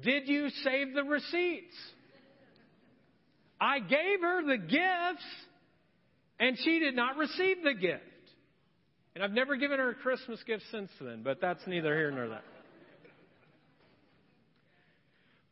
Did 0.00 0.28
you 0.28 0.50
save 0.62 0.94
the 0.94 1.02
receipts? 1.02 1.74
I 3.60 3.78
gave 3.78 4.20
her 4.20 4.42
the 4.46 4.58
gifts, 4.58 5.24
and 6.38 6.58
she 6.62 6.78
did 6.78 6.94
not 6.94 7.16
receive 7.16 7.62
the 7.64 7.74
gift. 7.74 8.02
And 9.14 9.24
I've 9.24 9.32
never 9.32 9.56
given 9.56 9.78
her 9.78 9.90
a 9.90 9.94
Christmas 9.94 10.42
gift 10.46 10.64
since 10.70 10.90
then, 11.00 11.22
but 11.22 11.40
that's 11.40 11.60
neither 11.66 11.96
here 11.96 12.10
nor 12.10 12.28
there. 12.28 12.42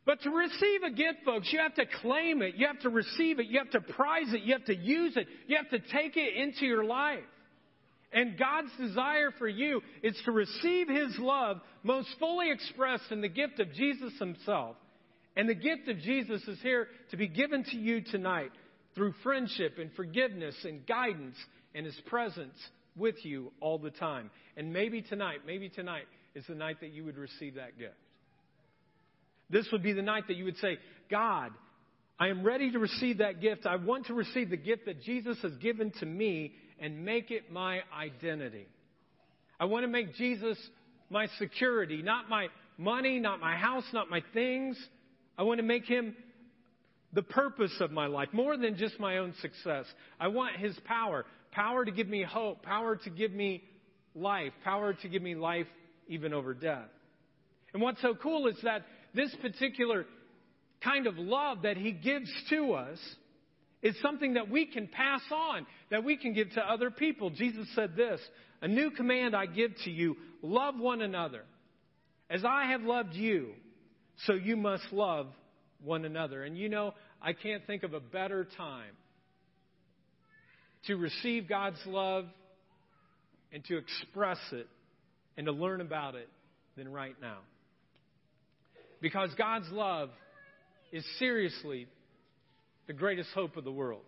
But 0.05 0.21
to 0.21 0.29
receive 0.29 0.83
a 0.83 0.91
gift, 0.91 1.25
folks, 1.25 1.51
you 1.51 1.59
have 1.59 1.73
to 1.75 1.85
claim 2.01 2.43
it. 2.43 2.55
You 2.55 2.67
have 2.67 2.79
to 2.81 2.89
receive 2.89 3.39
it. 3.39 3.47
You 3.47 3.57
have 3.57 3.71
to 3.71 3.81
prize 3.93 4.31
it. 4.33 4.43
You 4.43 4.53
have 4.53 4.65
to 4.65 4.75
use 4.75 5.17
it. 5.17 5.25
You 5.47 5.57
have 5.57 5.69
to 5.71 5.79
take 5.79 6.15
it 6.15 6.35
into 6.35 6.65
your 6.65 6.83
life. 6.83 7.23
And 8.13 8.37
God's 8.37 8.69
desire 8.79 9.31
for 9.39 9.47
you 9.47 9.81
is 10.03 10.15
to 10.25 10.31
receive 10.31 10.87
His 10.87 11.17
love 11.17 11.59
most 11.81 12.07
fully 12.19 12.51
expressed 12.51 13.11
in 13.11 13.21
the 13.21 13.27
gift 13.27 13.59
of 13.59 13.73
Jesus 13.73 14.13
Himself 14.19 14.75
and 15.35 15.49
the 15.49 15.55
gift 15.55 15.87
of 15.87 15.99
Jesus 15.99 16.41
is 16.47 16.59
here 16.61 16.87
to 17.11 17.17
be 17.17 17.27
given 17.27 17.63
to 17.63 17.77
you 17.77 18.01
tonight 18.01 18.51
through 18.95 19.13
friendship 19.23 19.77
and 19.79 19.91
forgiveness 19.93 20.55
and 20.63 20.85
guidance 20.87 21.35
and 21.73 21.85
His 21.85 21.99
presence 22.05 22.57
with 22.95 23.15
you 23.23 23.51
all 23.59 23.77
the 23.77 23.91
time. 23.91 24.31
And 24.55 24.71
maybe 24.71 25.01
tonight, 25.01 25.39
maybe 25.45 25.69
tonight 25.69 26.05
is 26.33 26.45
the 26.47 26.55
night 26.55 26.79
that 26.81 26.93
you 26.93 27.03
would 27.03 27.17
receive 27.17 27.55
that 27.55 27.77
gift. 27.77 27.95
This 29.49 29.67
would 29.71 29.83
be 29.83 29.93
the 29.93 30.01
night 30.01 30.27
that 30.27 30.37
you 30.37 30.45
would 30.45 30.57
say, 30.57 30.77
God, 31.11 31.51
I 32.17 32.29
am 32.29 32.43
ready 32.43 32.71
to 32.71 32.79
receive 32.79 33.17
that 33.17 33.41
gift. 33.41 33.65
I 33.65 33.75
want 33.75 34.07
to 34.07 34.13
receive 34.13 34.49
the 34.49 34.57
gift 34.57 34.85
that 34.85 35.03
Jesus 35.03 35.37
has 35.41 35.51
given 35.57 35.91
to 35.99 36.05
me 36.05 36.53
and 36.79 37.03
make 37.03 37.29
it 37.29 37.51
my 37.51 37.81
identity. 37.95 38.67
I 39.59 39.65
want 39.65 39.83
to 39.83 39.87
make 39.89 40.15
Jesus 40.15 40.57
my 41.09 41.27
security, 41.37 42.01
not 42.01 42.29
my 42.29 42.47
money, 42.77 43.19
not 43.19 43.39
my 43.39 43.55
house, 43.55 43.83
not 43.93 44.09
my 44.09 44.23
things. 44.33 44.77
I 45.37 45.43
want 45.43 45.59
to 45.59 45.65
make 45.65 45.85
him 45.85 46.15
the 47.15 47.23
purpose 47.23 47.73
of 47.79 47.91
my 47.91 48.07
life, 48.07 48.29
more 48.33 48.57
than 48.57 48.75
just 48.75 48.99
my 48.99 49.17
own 49.17 49.33
success. 49.41 49.85
I 50.19 50.27
want 50.27 50.57
His 50.57 50.77
power 50.85 51.25
power 51.51 51.85
to 51.85 51.91
give 51.91 52.09
me 52.09 52.21
hope, 52.21 52.63
power 52.63 52.97
to 52.97 53.09
give 53.09 53.31
me 53.31 53.63
life, 54.13 54.51
power 54.65 54.93
to 54.93 55.07
give 55.07 55.21
me 55.21 55.35
life 55.35 55.67
even 56.09 56.33
over 56.33 56.53
death. 56.53 56.89
And 57.73 57.81
what's 57.81 58.01
so 58.01 58.13
cool 58.13 58.47
is 58.47 58.57
that 58.63 58.81
this 59.13 59.33
particular 59.41 60.05
kind 60.83 61.07
of 61.07 61.17
love 61.17 61.61
that 61.61 61.77
He 61.77 61.93
gives 61.93 62.29
to 62.49 62.73
us 62.73 62.99
is 63.81 63.95
something 64.01 64.33
that 64.33 64.49
we 64.49 64.65
can 64.65 64.87
pass 64.87 65.21
on, 65.31 65.65
that 65.91 66.03
we 66.03 66.17
can 66.17 66.33
give 66.33 66.51
to 66.51 66.61
other 66.61 66.91
people. 66.91 67.29
Jesus 67.29 67.67
said 67.73 67.95
this 67.95 68.19
A 68.61 68.67
new 68.67 68.91
command 68.91 69.33
I 69.33 69.45
give 69.45 69.71
to 69.85 69.89
you 69.89 70.17
love 70.41 70.77
one 70.77 71.01
another. 71.01 71.43
As 72.29 72.43
I 72.43 72.71
have 72.71 72.81
loved 72.81 73.13
you, 73.13 73.51
so 74.25 74.33
you 74.33 74.55
must 74.55 74.85
love 74.91 75.27
one 75.83 76.05
another. 76.05 76.43
And 76.43 76.57
you 76.57 76.69
know, 76.69 76.93
I 77.21 77.33
can't 77.33 77.65
think 77.67 77.83
of 77.83 77.93
a 77.93 77.99
better 77.99 78.47
time 78.57 78.93
to 80.87 80.95
receive 80.95 81.47
God's 81.47 81.79
love 81.85 82.25
and 83.51 83.63
to 83.65 83.77
express 83.77 84.39
it 84.51 84.67
and 85.37 85.45
to 85.45 85.51
learn 85.51 85.81
about 85.81 86.15
it 86.15 86.29
than 86.77 86.91
right 86.91 87.15
now. 87.21 87.37
Because 89.01 89.29
God's 89.37 89.69
love 89.71 90.09
is 90.91 91.05
seriously 91.19 91.87
the 92.87 92.93
greatest 92.93 93.29
hope 93.33 93.57
of 93.57 93.63
the 93.63 93.71
world. 93.71 94.03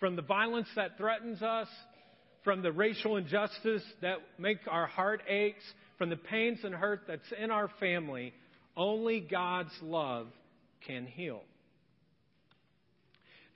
From 0.00 0.16
the 0.16 0.22
violence 0.22 0.68
that 0.76 0.98
threatens 0.98 1.40
us, 1.42 1.68
from 2.42 2.62
the 2.62 2.72
racial 2.72 3.16
injustice 3.16 3.82
that 4.02 4.18
make 4.38 4.58
our 4.68 4.86
heart 4.86 5.22
aches, 5.28 5.62
from 5.96 6.10
the 6.10 6.16
pains 6.16 6.58
and 6.64 6.74
hurt 6.74 7.02
that's 7.06 7.32
in 7.40 7.50
our 7.50 7.70
family, 7.80 8.34
only 8.76 9.20
God's 9.20 9.74
love 9.82 10.28
can 10.86 11.06
heal. 11.06 11.42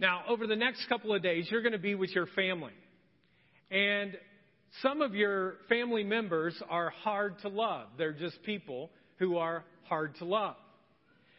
Now, 0.00 0.22
over 0.28 0.46
the 0.46 0.56
next 0.56 0.88
couple 0.88 1.14
of 1.14 1.22
days, 1.22 1.48
you're 1.50 1.62
going 1.62 1.72
to 1.72 1.78
be 1.78 1.94
with 1.94 2.10
your 2.10 2.26
family. 2.26 2.72
And 3.70 4.16
some 4.82 5.02
of 5.02 5.14
your 5.14 5.54
family 5.68 6.04
members 6.04 6.54
are 6.68 6.90
hard 6.90 7.38
to 7.42 7.48
love. 7.48 7.88
They're 7.96 8.12
just 8.12 8.42
people 8.44 8.90
who 9.18 9.38
are 9.38 9.64
hard 9.88 10.14
to 10.16 10.24
love. 10.24 10.56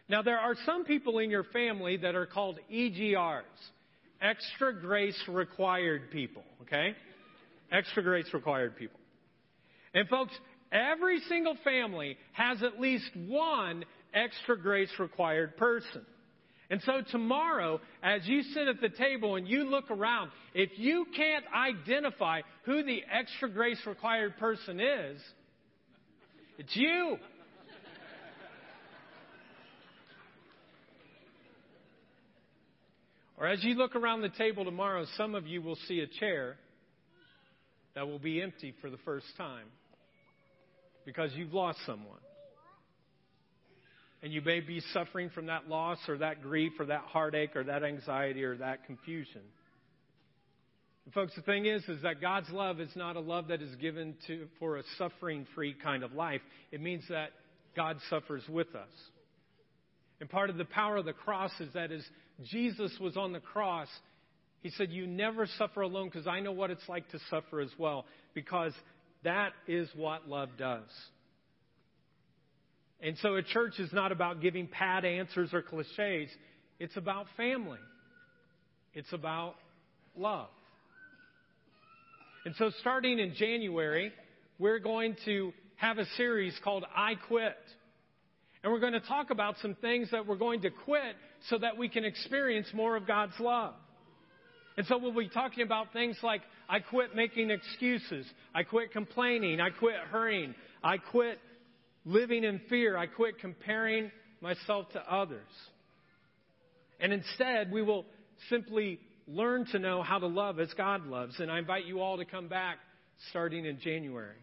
Now, 0.10 0.24
there 0.24 0.40
are 0.40 0.56
some 0.66 0.84
people 0.84 1.20
in 1.20 1.30
your 1.30 1.44
family 1.46 1.98
that 1.98 2.16
are 2.16 2.26
called 2.26 2.60
EGRs, 2.72 3.44
extra 4.22 4.74
grace 4.80 5.20
required 5.28 6.12
people, 6.12 6.44
okay? 6.64 6.96
Extra 7.72 8.04
grace 8.04 8.28
required 8.34 8.76
people. 8.76 9.00
And 9.94 10.08
folks, 10.10 10.34
every 10.72 11.20
single 11.30 11.56
family 11.64 12.18
has 12.34 12.62
at 12.64 12.80
least 12.80 13.10
one 13.28 13.86
extra 14.14 14.58
grace 14.58 14.92
required 15.00 15.58
person. 15.58 16.06
And 16.72 16.82
so 16.84 17.02
tomorrow, 17.12 17.82
as 18.04 18.28
you 18.28 18.44
sit 18.44 18.68
at 18.68 18.80
the 18.80 18.90
table 18.90 19.36
and 19.36 19.48
you 19.48 19.64
look 19.64 19.90
around, 19.90 20.30
if 20.54 20.70
you 20.78 21.06
can't 21.16 21.46
identify 21.54 22.42
who 22.64 22.84
the 22.84 23.02
extra 23.12 23.50
grace 23.50 23.80
required 23.88 24.38
person 24.38 24.80
is, 24.80 25.20
it's 26.60 26.76
you. 26.76 27.18
Or 33.38 33.48
as 33.48 33.64
you 33.64 33.76
look 33.76 33.96
around 33.96 34.22
the 34.22 34.30
table 34.30 34.66
tomorrow, 34.66 35.06
some 35.16 35.34
of 35.34 35.48
you 35.48 35.62
will 35.62 35.78
see 35.88 36.02
a 36.02 36.20
chair 36.20 36.58
that 37.96 38.06
will 38.06 38.20
be 38.20 38.42
empty 38.42 38.76
for 38.82 38.90
the 38.90 38.98
first 38.98 39.28
time 39.38 39.66
because 41.06 41.32
you've 41.34 41.54
lost 41.54 41.80
someone. 41.86 42.20
And 44.22 44.34
you 44.34 44.42
may 44.42 44.60
be 44.60 44.82
suffering 44.94 45.30
from 45.30 45.46
that 45.46 45.70
loss 45.70 45.98
or 46.08 46.18
that 46.18 46.42
grief 46.42 46.74
or 46.80 46.86
that 46.88 47.04
heartache 47.08 47.56
or 47.56 47.64
that 47.64 47.84
anxiety 47.84 48.44
or 48.44 48.58
that 48.58 48.86
confusion. 48.86 49.42
And 51.06 51.14
folks, 51.14 51.34
the 51.36 51.42
thing 51.42 51.66
is, 51.66 51.84
is 51.86 52.02
that 52.04 52.20
God's 52.20 52.50
love 52.50 52.80
is 52.80 52.90
not 52.96 53.16
a 53.16 53.22
love 53.22 53.48
that 53.48 53.62
is 53.62 53.74
given 53.78 54.16
to, 54.28 54.48
for 54.60 54.78
a 54.78 54.84
suffering 54.98 55.48
free 55.56 55.74
kind 55.74 56.04
of 56.04 56.12
life. 56.14 56.42
It 56.72 56.82
means 56.82 57.04
that 57.10 57.30
God 57.76 57.98
suffers 58.10 58.44
with 58.50 58.76
us. 58.76 58.90
And 60.20 60.30
part 60.30 60.50
of 60.50 60.58
the 60.58 60.66
power 60.66 60.98
of 60.98 61.06
the 61.06 61.14
cross 61.14 61.52
is 61.60 61.74
that 61.74 61.92
as 61.92 62.04
Jesus 62.52 62.92
was 63.00 63.16
on 63.16 63.32
the 63.32 63.40
cross, 63.40 63.88
he 64.62 64.70
said, 64.72 64.92
You 64.92 65.08
never 65.08 65.48
suffer 65.58 65.82
alone 65.82 66.10
because 66.10 66.28
I 66.28 66.42
know 66.42 66.52
what 66.52 66.72
it's 66.72 66.88
like 66.88 67.10
to 67.10 67.20
suffer 67.30 67.62
as 67.62 67.72
well. 67.78 68.06
Because 68.34 68.74
that 69.24 69.52
is 69.68 69.90
what 69.96 70.28
love 70.28 70.50
does. 70.58 70.90
And 73.02 73.18
so 73.22 73.36
a 73.36 73.44
church 73.44 73.80
is 73.80 73.92
not 73.94 74.12
about 74.12 74.42
giving 74.42 74.68
pat 74.68 75.06
answers 75.06 75.54
or 75.54 75.62
cliches. 75.62 76.30
It's 76.80 76.98
about 76.98 77.28
family. 77.38 77.80
It's 78.94 79.12
about 79.14 79.56
love. 80.18 80.50
And 82.46 82.56
so 82.56 82.72
starting 82.80 83.20
in 83.20 83.34
January, 83.36 84.12
we're 84.58 84.80
going 84.80 85.16
to 85.26 85.54
have 85.76 85.98
a 85.98 86.06
series 86.18 86.58
called 86.64 86.86
I 86.96 87.16
Quit. 87.28 87.58
And 88.64 88.74
we're 88.74 88.80
going 88.80 88.94
to 88.94 89.00
talk 89.00 89.30
about 89.30 89.56
some 89.62 89.76
things 89.76 90.12
that 90.12 90.28
we're 90.28 90.36
going 90.36 90.62
to 90.62 90.70
quit 90.70 91.16
so 91.50 91.58
that 91.60 91.78
we 91.78 91.88
can 91.88 92.04
experience 92.04 92.68
more 92.74 92.98
of 92.98 93.08
God's 93.08 93.40
love. 93.40 93.74
And 94.80 94.88
so 94.88 94.98
we'll 94.98 95.12
be 95.12 95.28
talking 95.28 95.64
about 95.64 95.92
things 95.92 96.16
like 96.24 96.42
I 96.70 96.80
quit 96.80 97.14
making 97.14 97.50
excuses. 97.50 98.26
I 98.56 98.64
quit 98.64 98.94
complaining. 98.94 99.60
I 99.60 99.72
quit 99.72 99.96
hurrying. 100.10 100.56
I 100.82 101.00
quit 101.00 101.38
living 102.06 102.46
in 102.46 102.62
fear. 102.70 102.96
I 102.96 103.08
quit 103.08 103.40
comparing 103.40 104.10
myself 104.40 104.90
to 104.94 105.00
others. 105.02 105.50
And 106.98 107.12
instead, 107.12 107.74
we 107.74 107.82
will 107.82 108.06
simply 108.50 109.02
learn 109.28 109.66
to 109.74 109.80
know 109.80 110.02
how 110.02 110.18
to 110.18 110.28
love 110.28 110.62
as 110.62 110.70
God 110.78 111.06
loves. 111.06 111.42
And 111.42 111.52
I 111.52 111.60
invite 111.60 111.84
you 111.84 112.00
all 112.00 112.16
to 112.16 112.24
come 112.24 112.48
back 112.48 112.78
starting 113.32 113.66
in 113.66 113.82
January. 113.82 114.38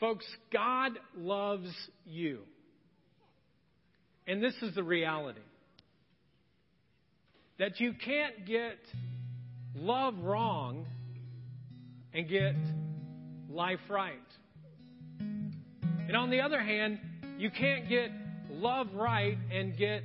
Folks, 0.00 0.26
God 0.52 0.90
loves 1.16 1.72
you. 2.04 2.40
And 4.26 4.42
this 4.42 4.54
is 4.60 4.74
the 4.74 4.82
reality 4.82 5.38
that 7.58 7.80
you 7.80 7.92
can't 7.92 8.46
get 8.46 8.78
love 9.74 10.14
wrong 10.22 10.86
and 12.14 12.28
get 12.28 12.54
life 13.50 13.80
right. 13.88 14.14
And 15.18 16.16
on 16.16 16.30
the 16.30 16.40
other 16.40 16.60
hand, 16.60 16.98
you 17.36 17.50
can't 17.50 17.88
get 17.88 18.10
love 18.50 18.88
right 18.94 19.36
and 19.52 19.76
get 19.76 20.04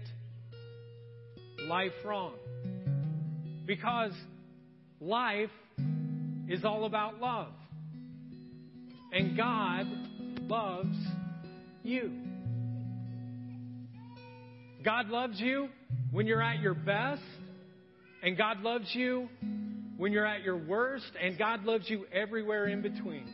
life 1.68 1.94
wrong. 2.04 2.34
Because 3.66 4.12
life 5.00 5.50
is 6.48 6.66
all 6.66 6.86
about 6.86 7.22
love. 7.22 7.54
And 9.12 9.38
God 9.38 9.88
loves 10.50 10.98
you. 11.84 12.12
God 14.84 15.08
loves 15.10 15.40
you 15.40 15.70
when 16.12 16.28
you're 16.28 16.42
at 16.42 16.60
your 16.60 16.74
best, 16.74 17.22
and 18.24 18.38
God 18.38 18.62
loves 18.62 18.90
you 18.94 19.30
when 19.98 20.12
you're 20.12 20.26
at 20.26 20.44
your 20.44 20.58
worst, 20.58 21.12
and 21.22 21.38
God 21.38 21.66
loves 21.66 21.90
you 21.90 22.06
everywhere 22.12 22.68
in 22.68 22.82
between. 22.82 23.28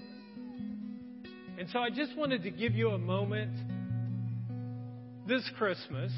And 1.57 1.69
so 1.69 1.79
I 1.79 1.89
just 1.89 2.15
wanted 2.17 2.43
to 2.43 2.51
give 2.51 2.73
you 2.73 2.89
a 2.89 2.97
moment 2.97 3.51
this 5.27 5.49
Christmas 5.57 6.11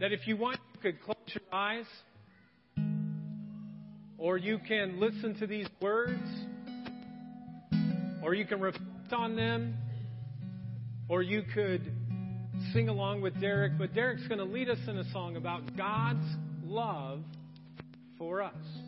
that 0.00 0.12
if 0.12 0.26
you 0.26 0.36
want, 0.36 0.60
you 0.74 0.80
could 0.80 1.02
close 1.02 1.16
your 1.28 1.42
eyes, 1.52 1.86
or 4.16 4.36
you 4.36 4.58
can 4.66 5.00
listen 5.00 5.36
to 5.40 5.46
these 5.46 5.66
words 5.80 6.20
or 8.22 8.34
you 8.34 8.44
can 8.44 8.60
reflect 8.60 9.12
on 9.12 9.36
them, 9.36 9.76
or 11.08 11.22
you 11.22 11.42
could 11.54 11.92
sing 12.72 12.88
along 12.88 13.22
with 13.22 13.40
Derek. 13.40 13.78
But 13.78 13.94
Derek's 13.94 14.26
going 14.26 14.38
to 14.38 14.44
lead 14.44 14.68
us 14.68 14.78
in 14.86 14.98
a 14.98 15.10
song 15.12 15.36
about 15.36 15.76
God's 15.76 16.26
love 16.64 17.20
for 18.18 18.42
us. 18.42 18.87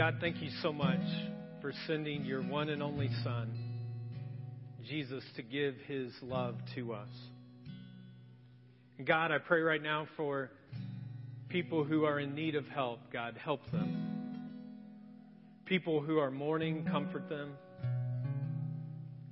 God, 0.00 0.16
thank 0.18 0.40
you 0.40 0.48
so 0.62 0.72
much 0.72 1.02
for 1.60 1.74
sending 1.86 2.24
your 2.24 2.40
one 2.40 2.70
and 2.70 2.82
only 2.82 3.10
Son, 3.22 3.52
Jesus, 4.88 5.22
to 5.36 5.42
give 5.42 5.74
his 5.86 6.10
love 6.22 6.54
to 6.74 6.94
us. 6.94 7.10
God, 9.04 9.30
I 9.30 9.36
pray 9.36 9.60
right 9.60 9.82
now 9.82 10.08
for 10.16 10.50
people 11.50 11.84
who 11.84 12.06
are 12.06 12.18
in 12.18 12.34
need 12.34 12.54
of 12.54 12.66
help. 12.68 13.12
God, 13.12 13.36
help 13.36 13.60
them. 13.72 14.48
People 15.66 16.00
who 16.00 16.16
are 16.16 16.30
mourning, 16.30 16.86
comfort 16.90 17.28
them. 17.28 17.52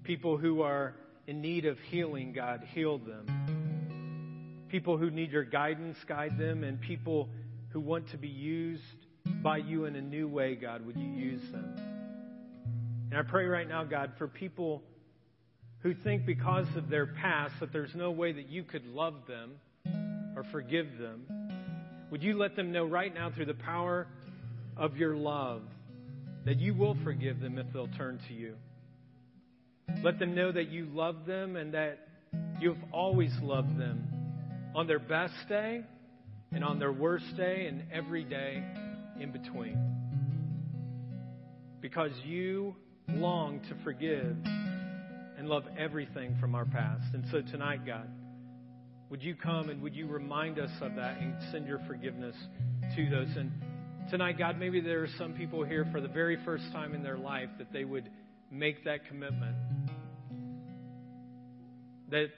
People 0.05 0.37
who 0.37 0.61
are 0.61 0.95
in 1.27 1.41
need 1.41 1.65
of 1.65 1.79
healing, 1.79 2.35
God, 2.35 2.63
heal 2.75 2.99
them. 2.99 4.67
People 4.69 4.99
who 4.99 5.11
need 5.11 5.33
your 5.33 5.45
guidance, 5.45 5.97
guide 6.07 6.37
them. 6.37 6.63
And 6.63 6.79
people 6.79 7.31
who 7.71 7.81
want 7.81 8.11
to 8.11 8.19
be 8.19 8.29
used 8.29 8.83
by 9.43 9.59
you 9.59 9.85
in 9.85 9.97
a 9.97 10.01
new 10.01 10.29
way, 10.29 10.55
God, 10.55 10.85
would 10.85 10.97
you 10.97 11.09
use 11.09 11.43
them? 11.53 11.75
And 13.11 13.19
I 13.19 13.23
pray 13.23 13.47
right 13.47 13.69
now, 13.69 13.85
God, 13.85 14.13
for 14.19 14.29
people 14.29 14.83
who 15.81 15.95
think 15.95 16.27
because 16.27 16.67
of 16.77 16.89
their 16.89 17.07
past 17.07 17.55
that 17.61 17.73
there's 17.73 17.95
no 17.95 18.11
way 18.11 18.33
that 18.33 18.49
you 18.49 18.65
could 18.65 18.85
love 18.87 19.15
them 19.27 19.53
or 20.37 20.45
forgive 20.51 20.99
them. 20.99 21.27
Would 22.11 22.23
you 22.23 22.37
let 22.37 22.57
them 22.57 22.73
know 22.73 22.85
right 22.85 23.13
now 23.13 23.31
through 23.31 23.47
the 23.47 23.55
power 23.55 24.07
of 24.77 24.97
your 24.97 25.17
love 25.17 25.63
that 26.45 26.59
you 26.59 26.75
will 26.75 26.97
forgive 27.05 27.41
them 27.41 27.59
if 27.59 27.67
they'll 27.73 27.89
turn 27.89 28.21
to 28.29 28.35
you? 28.35 28.55
Let 30.03 30.19
them 30.19 30.35
know 30.35 30.53
that 30.53 30.69
you 30.69 30.87
love 30.93 31.27
them 31.27 31.57
and 31.57 31.75
that 31.75 32.09
you've 32.61 32.83
always 32.93 33.33
loved 33.41 33.79
them 33.79 34.07
on 34.75 34.87
their 34.87 34.99
best 34.99 35.35
day 35.49 35.83
and 36.53 36.65
on 36.65 36.79
their 36.79 36.93
worst 36.93 37.37
day 37.37 37.67
and 37.67 37.85
every 37.93 38.25
day 38.25 38.63
in 39.21 39.33
between. 39.33 39.79
Because 41.81 42.13
you 42.25 42.77
long 43.09 43.61
to 43.69 43.77
forgive 43.85 44.37
and 45.39 45.49
love 45.49 45.65
everything 45.79 46.37
from 46.41 46.55
our 46.55 46.65
past. 46.65 47.15
And 47.15 47.25
so 47.31 47.41
tonight, 47.41 47.87
God, 47.87 48.09
would 49.11 49.23
you 49.23 49.35
come 49.35 49.71
and 49.71 49.81
would 49.83 49.95
you 49.95 50.07
remind 50.07 50.59
us 50.59 50.71
of 50.81 50.97
that 50.97 51.19
and 51.19 51.35
send 51.51 51.67
your 51.67 51.81
forgiveness 51.87 52.37
to 52.97 53.09
those? 53.09 53.29
And 53.37 53.53
tonight, 54.11 54.37
God, 54.37 54.59
maybe 54.59 54.81
there 54.81 55.03
are 55.03 55.09
some 55.17 55.33
people 55.33 55.65
here 55.65 55.87
for 55.93 56.01
the 56.01 56.09
very 56.09 56.37
first 56.45 56.65
time 56.73 56.95
in 56.95 57.03
their 57.03 57.17
life 57.17 57.49
that 57.59 57.73
they 57.73 57.85
would 57.85 58.11
make 58.51 58.85
that 58.85 59.07
commitment. 59.07 59.57
That 62.11 62.29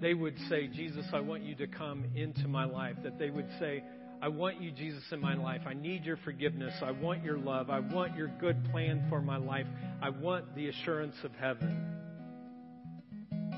they 0.00 0.14
would 0.14 0.36
say, 0.48 0.66
Jesus, 0.68 1.06
I 1.12 1.20
want 1.20 1.42
you 1.42 1.54
to 1.56 1.66
come 1.66 2.04
into 2.14 2.46
my 2.46 2.64
life. 2.64 2.96
That 3.02 3.18
they 3.18 3.30
would 3.30 3.48
say, 3.58 3.82
I 4.22 4.28
want 4.28 4.60
you, 4.60 4.70
Jesus, 4.70 5.02
in 5.12 5.20
my 5.20 5.34
life. 5.34 5.62
I 5.66 5.72
need 5.72 6.04
your 6.04 6.18
forgiveness. 6.18 6.74
I 6.82 6.90
want 6.90 7.24
your 7.24 7.38
love. 7.38 7.70
I 7.70 7.80
want 7.80 8.16
your 8.16 8.28
good 8.38 8.62
plan 8.70 9.06
for 9.08 9.22
my 9.22 9.38
life. 9.38 9.66
I 10.02 10.10
want 10.10 10.54
the 10.54 10.68
assurance 10.68 11.16
of 11.24 11.32
heaven. 11.40 11.86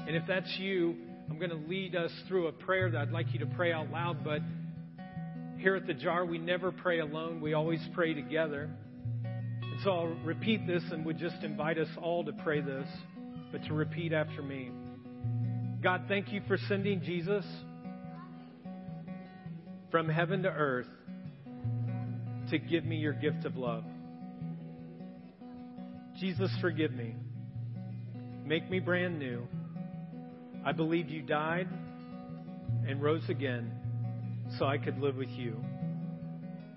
And 0.06 0.14
if 0.14 0.22
that's 0.28 0.56
you, 0.58 0.94
I'm 1.28 1.38
going 1.38 1.50
to 1.50 1.68
lead 1.68 1.96
us 1.96 2.12
through 2.28 2.46
a 2.46 2.52
prayer 2.52 2.90
that 2.92 3.00
I'd 3.00 3.10
like 3.10 3.32
you 3.32 3.40
to 3.40 3.46
pray 3.46 3.72
out 3.72 3.90
loud. 3.90 4.22
But 4.22 4.40
here 5.58 5.74
at 5.74 5.88
the 5.88 5.94
jar, 5.94 6.24
we 6.24 6.38
never 6.38 6.70
pray 6.70 7.00
alone, 7.00 7.40
we 7.40 7.54
always 7.54 7.80
pray 7.92 8.14
together. 8.14 8.70
And 9.24 9.80
so 9.82 9.90
I'll 9.90 10.16
repeat 10.24 10.64
this 10.66 10.84
and 10.92 11.04
would 11.06 11.18
just 11.18 11.42
invite 11.42 11.78
us 11.78 11.88
all 12.00 12.24
to 12.24 12.32
pray 12.44 12.60
this, 12.60 12.88
but 13.50 13.64
to 13.64 13.74
repeat 13.74 14.12
after 14.12 14.42
me. 14.42 14.70
God, 15.82 16.04
thank 16.06 16.32
you 16.32 16.40
for 16.46 16.56
sending 16.68 17.02
Jesus 17.02 17.44
from 19.92 20.08
heaven 20.08 20.42
to 20.42 20.48
earth 20.48 20.88
to 22.50 22.58
give 22.58 22.84
me 22.84 22.96
your 22.96 23.12
gift 23.12 23.44
of 23.44 23.56
love. 23.56 23.84
Jesus, 26.18 26.50
forgive 26.60 26.92
me. 26.92 27.14
Make 28.44 28.68
me 28.70 28.80
brand 28.80 29.18
new. 29.18 29.46
I 30.64 30.72
believe 30.72 31.10
you 31.10 31.22
died 31.22 31.68
and 32.88 33.02
rose 33.02 33.28
again 33.28 33.70
so 34.58 34.64
I 34.64 34.78
could 34.78 34.98
live 34.98 35.16
with 35.16 35.30
you. 35.30 35.62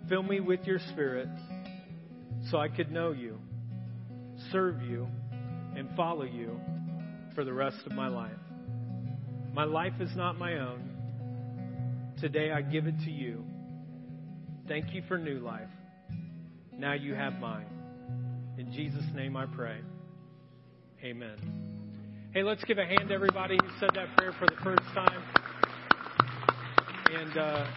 Fill 0.10 0.24
me 0.24 0.42
with 0.42 0.66
your 0.66 0.80
spirit 0.92 1.30
so 2.52 2.58
I 2.58 2.68
could 2.68 2.92
know 2.92 3.12
you, 3.12 3.40
serve 4.52 4.82
you, 4.82 5.08
and 5.76 5.90
follow 5.96 6.26
you 6.26 6.60
for 7.34 7.44
the 7.44 7.54
rest 7.54 7.78
of 7.86 7.94
my 7.94 8.08
life. 8.08 8.32
My 9.54 9.64
life 9.64 9.94
is 10.00 10.16
not 10.16 10.38
my 10.38 10.60
own. 10.60 10.95
Today 12.20 12.52
I 12.52 12.62
give 12.62 12.88
it 12.88 12.96
to 13.04 13.12
you. 13.12 13.44
Thank 14.70 14.94
you 14.94 15.04
for 15.08 15.18
new 15.18 15.40
life. 15.40 15.68
Now 16.72 16.94
you 16.94 17.14
have 17.14 17.34
mine. 17.40 17.68
In 18.58 18.72
Jesus' 18.72 19.04
name 19.14 19.36
I 19.36 19.46
pray. 19.46 19.80
Amen. 21.04 21.36
Hey, 22.34 22.44
let's 22.44 22.64
give 22.64 22.78
a 22.78 22.86
hand 22.86 23.10
to 23.10 23.14
everybody 23.14 23.58
who 23.62 23.68
said 23.82 23.90
that 23.96 24.16
prayer 24.16 24.34
for 24.40 24.46
the 24.48 24.56
first 24.64 24.84
time. 24.94 25.24
And, 27.14 27.38
uh, 27.38 27.68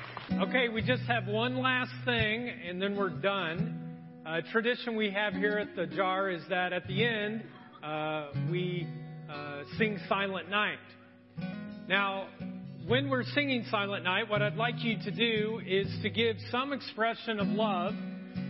okay, 0.47 0.69
we 0.69 0.83
just 0.83 1.03
have 1.03 1.27
one 1.27 1.59
last 1.61 1.91
thing, 2.05 2.49
and 2.49 2.81
then 2.81 2.97
we're 2.97 3.11
done. 3.11 3.99
Uh, 4.25 4.41
tradition 4.53 4.95
we 4.95 5.11
have 5.11 5.33
here 5.35 5.59
at 5.59 5.75
the 5.75 5.87
jar 5.87 6.31
is 6.31 6.43
that 6.49 6.73
at 6.73 6.87
the 6.87 7.05
end, 7.05 7.43
uh, 7.83 8.29
we 8.51 8.87
uh, 9.29 9.63
sing 9.79 9.99
Silent 10.09 10.49
Night. 10.49 10.79
Now, 11.89 12.29
when 12.89 13.11
we're 13.11 13.25
singing 13.35 13.67
Silent 13.71 14.03
Night, 14.05 14.31
what 14.31 14.41
I'd 14.41 14.57
like 14.57 14.83
you 14.83 14.97
to 15.05 15.11
do 15.11 15.61
is 15.67 15.87
to 16.01 16.09
give 16.09 16.37
some 16.51 16.73
expression 16.73 17.39
of 17.39 17.47
love 17.49 17.93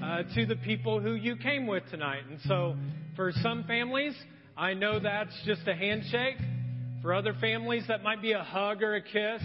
uh, 0.01 0.23
to 0.37 0.47
the 0.47 0.55
people 0.65 1.01
who 1.01 1.15
you 1.15 1.35
came 1.35 1.67
with 1.67 1.83
tonight. 1.91 2.23
And 2.31 2.39
so, 2.45 2.77
for 3.17 3.33
some 3.43 3.65
families, 3.65 4.15
I 4.57 4.75
know 4.75 5.01
that's 5.01 5.35
just 5.45 5.67
a 5.67 5.75
handshake. 5.75 6.37
For 7.03 7.13
other 7.15 7.35
families, 7.41 7.83
that 7.89 8.05
might 8.05 8.23
be 8.23 8.31
a 8.31 8.45
hug 8.45 8.81
or 8.81 8.95
a 8.95 9.03
kiss. 9.03 9.43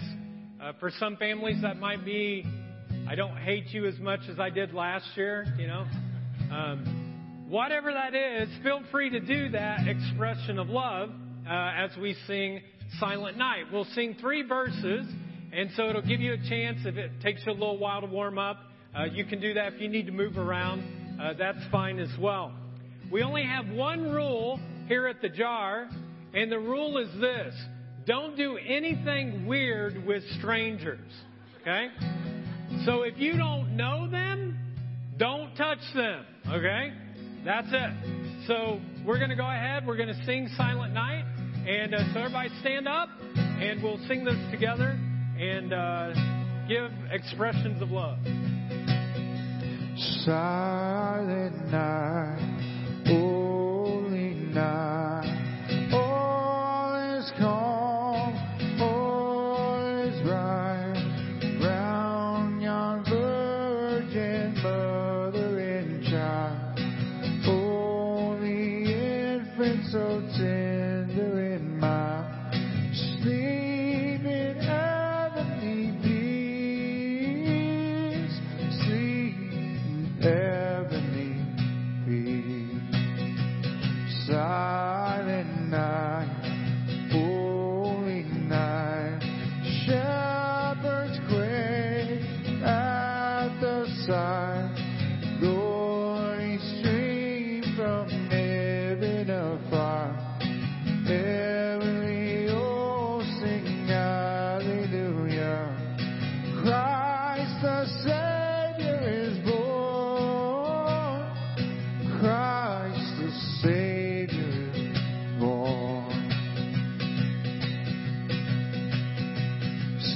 Uh, 0.62 0.72
for 0.78 0.92
some 0.92 1.16
families, 1.16 1.60
that 1.62 1.80
might 1.80 2.04
be, 2.04 2.46
I 3.08 3.16
don't 3.16 3.36
hate 3.36 3.70
you 3.70 3.86
as 3.86 3.98
much 3.98 4.20
as 4.30 4.38
I 4.38 4.48
did 4.48 4.74
last 4.74 5.08
year, 5.16 5.44
you 5.58 5.66
know. 5.66 5.86
Um, 6.52 7.46
whatever 7.48 7.92
that 7.92 8.14
is, 8.14 8.48
feel 8.62 8.80
free 8.92 9.10
to 9.10 9.18
do 9.18 9.48
that 9.48 9.88
expression 9.88 10.60
of 10.60 10.68
love 10.68 11.10
uh, 11.48 11.50
as 11.50 11.90
we 12.00 12.14
sing 12.28 12.60
Silent 13.00 13.36
Night. 13.36 13.64
We'll 13.72 13.86
sing 13.94 14.16
three 14.20 14.42
verses, 14.42 15.06
and 15.52 15.70
so 15.76 15.88
it'll 15.88 16.02
give 16.02 16.20
you 16.20 16.34
a 16.34 16.48
chance. 16.48 16.80
If 16.84 16.96
it 16.96 17.20
takes 17.22 17.42
you 17.46 17.52
a 17.52 17.54
little 17.54 17.78
while 17.78 18.00
to 18.00 18.06
warm 18.06 18.38
up, 18.38 18.58
uh, 18.96 19.04
you 19.04 19.24
can 19.24 19.40
do 19.40 19.54
that. 19.54 19.74
If 19.74 19.80
you 19.80 19.88
need 19.88 20.06
to 20.06 20.12
move 20.12 20.36
around, 20.36 21.20
uh, 21.20 21.34
that's 21.38 21.58
fine 21.70 21.98
as 21.98 22.10
well. 22.20 22.52
we 23.10 23.22
only 23.22 23.44
have 23.44 23.68
one 23.68 24.10
rule 24.10 24.60
here 24.86 25.06
at 25.06 25.20
the 25.20 25.28
jar, 25.28 25.88
and 26.32 26.50
the 26.50 26.58
rule 26.58 26.98
is 26.98 27.08
this 27.20 27.54
don't 28.06 28.36
do 28.36 28.58
anything 28.58 29.46
weird 29.46 30.04
with 30.06 30.22
strangers. 30.38 31.10
Okay? 31.62 31.88
So 32.84 33.02
if 33.02 33.18
you 33.18 33.36
don't 33.36 33.76
know 33.76 34.10
them, 34.10 34.58
don't 35.16 35.54
touch 35.56 35.78
them. 35.94 36.26
Okay? 36.46 36.92
That's 37.44 37.68
it. 37.70 38.46
So 38.46 38.80
we're 39.06 39.18
going 39.18 39.30
to 39.30 39.36
go 39.36 39.48
ahead. 39.48 39.86
We're 39.86 39.96
going 39.96 40.08
to 40.08 40.24
sing 40.26 40.48
Silent 40.56 40.92
Night. 40.92 41.24
And 41.66 41.94
uh, 41.94 42.12
so 42.12 42.20
everybody 42.20 42.50
stand 42.60 42.86
up, 42.86 43.08
and 43.34 43.82
we'll 43.82 43.98
sing 44.06 44.22
this 44.22 44.36
together 44.50 44.98
and 45.38 45.72
uh, 45.72 46.12
give 46.68 46.90
expressions 47.10 47.80
of 47.80 47.90
love. 47.90 48.18
Silent 50.26 51.72
night, 51.72 53.04
holy 53.06 53.43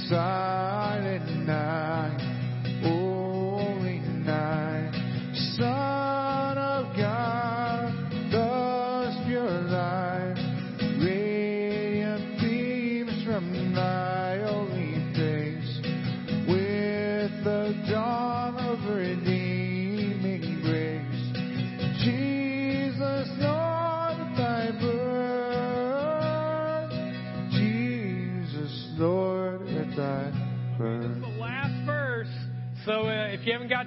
Silent 0.09 0.58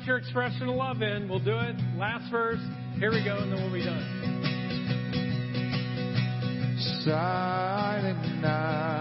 your 0.06 0.18
expression 0.18 0.68
of 0.68 0.74
love 0.74 1.02
in, 1.02 1.28
we'll 1.28 1.38
do 1.38 1.58
it. 1.58 1.76
Last 1.96 2.30
verse. 2.30 2.60
Here 2.98 3.10
we 3.10 3.24
go, 3.24 3.38
and 3.38 3.52
then 3.52 3.62
we'll 3.62 3.72
be 3.72 3.84
done. 3.84 4.04
Silent 7.04 8.40
night, 8.40 8.91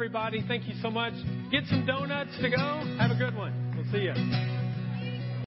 everybody. 0.00 0.42
Thank 0.48 0.66
you 0.66 0.72
so 0.80 0.90
much. 0.90 1.12
Get 1.50 1.64
some 1.66 1.84
donuts 1.84 2.30
to 2.40 2.48
go. 2.48 2.56
Have 2.98 3.10
a 3.10 3.18
good 3.18 3.36
one. 3.36 3.74
We'll 3.76 3.84
see 3.92 4.04
you. 4.04 4.49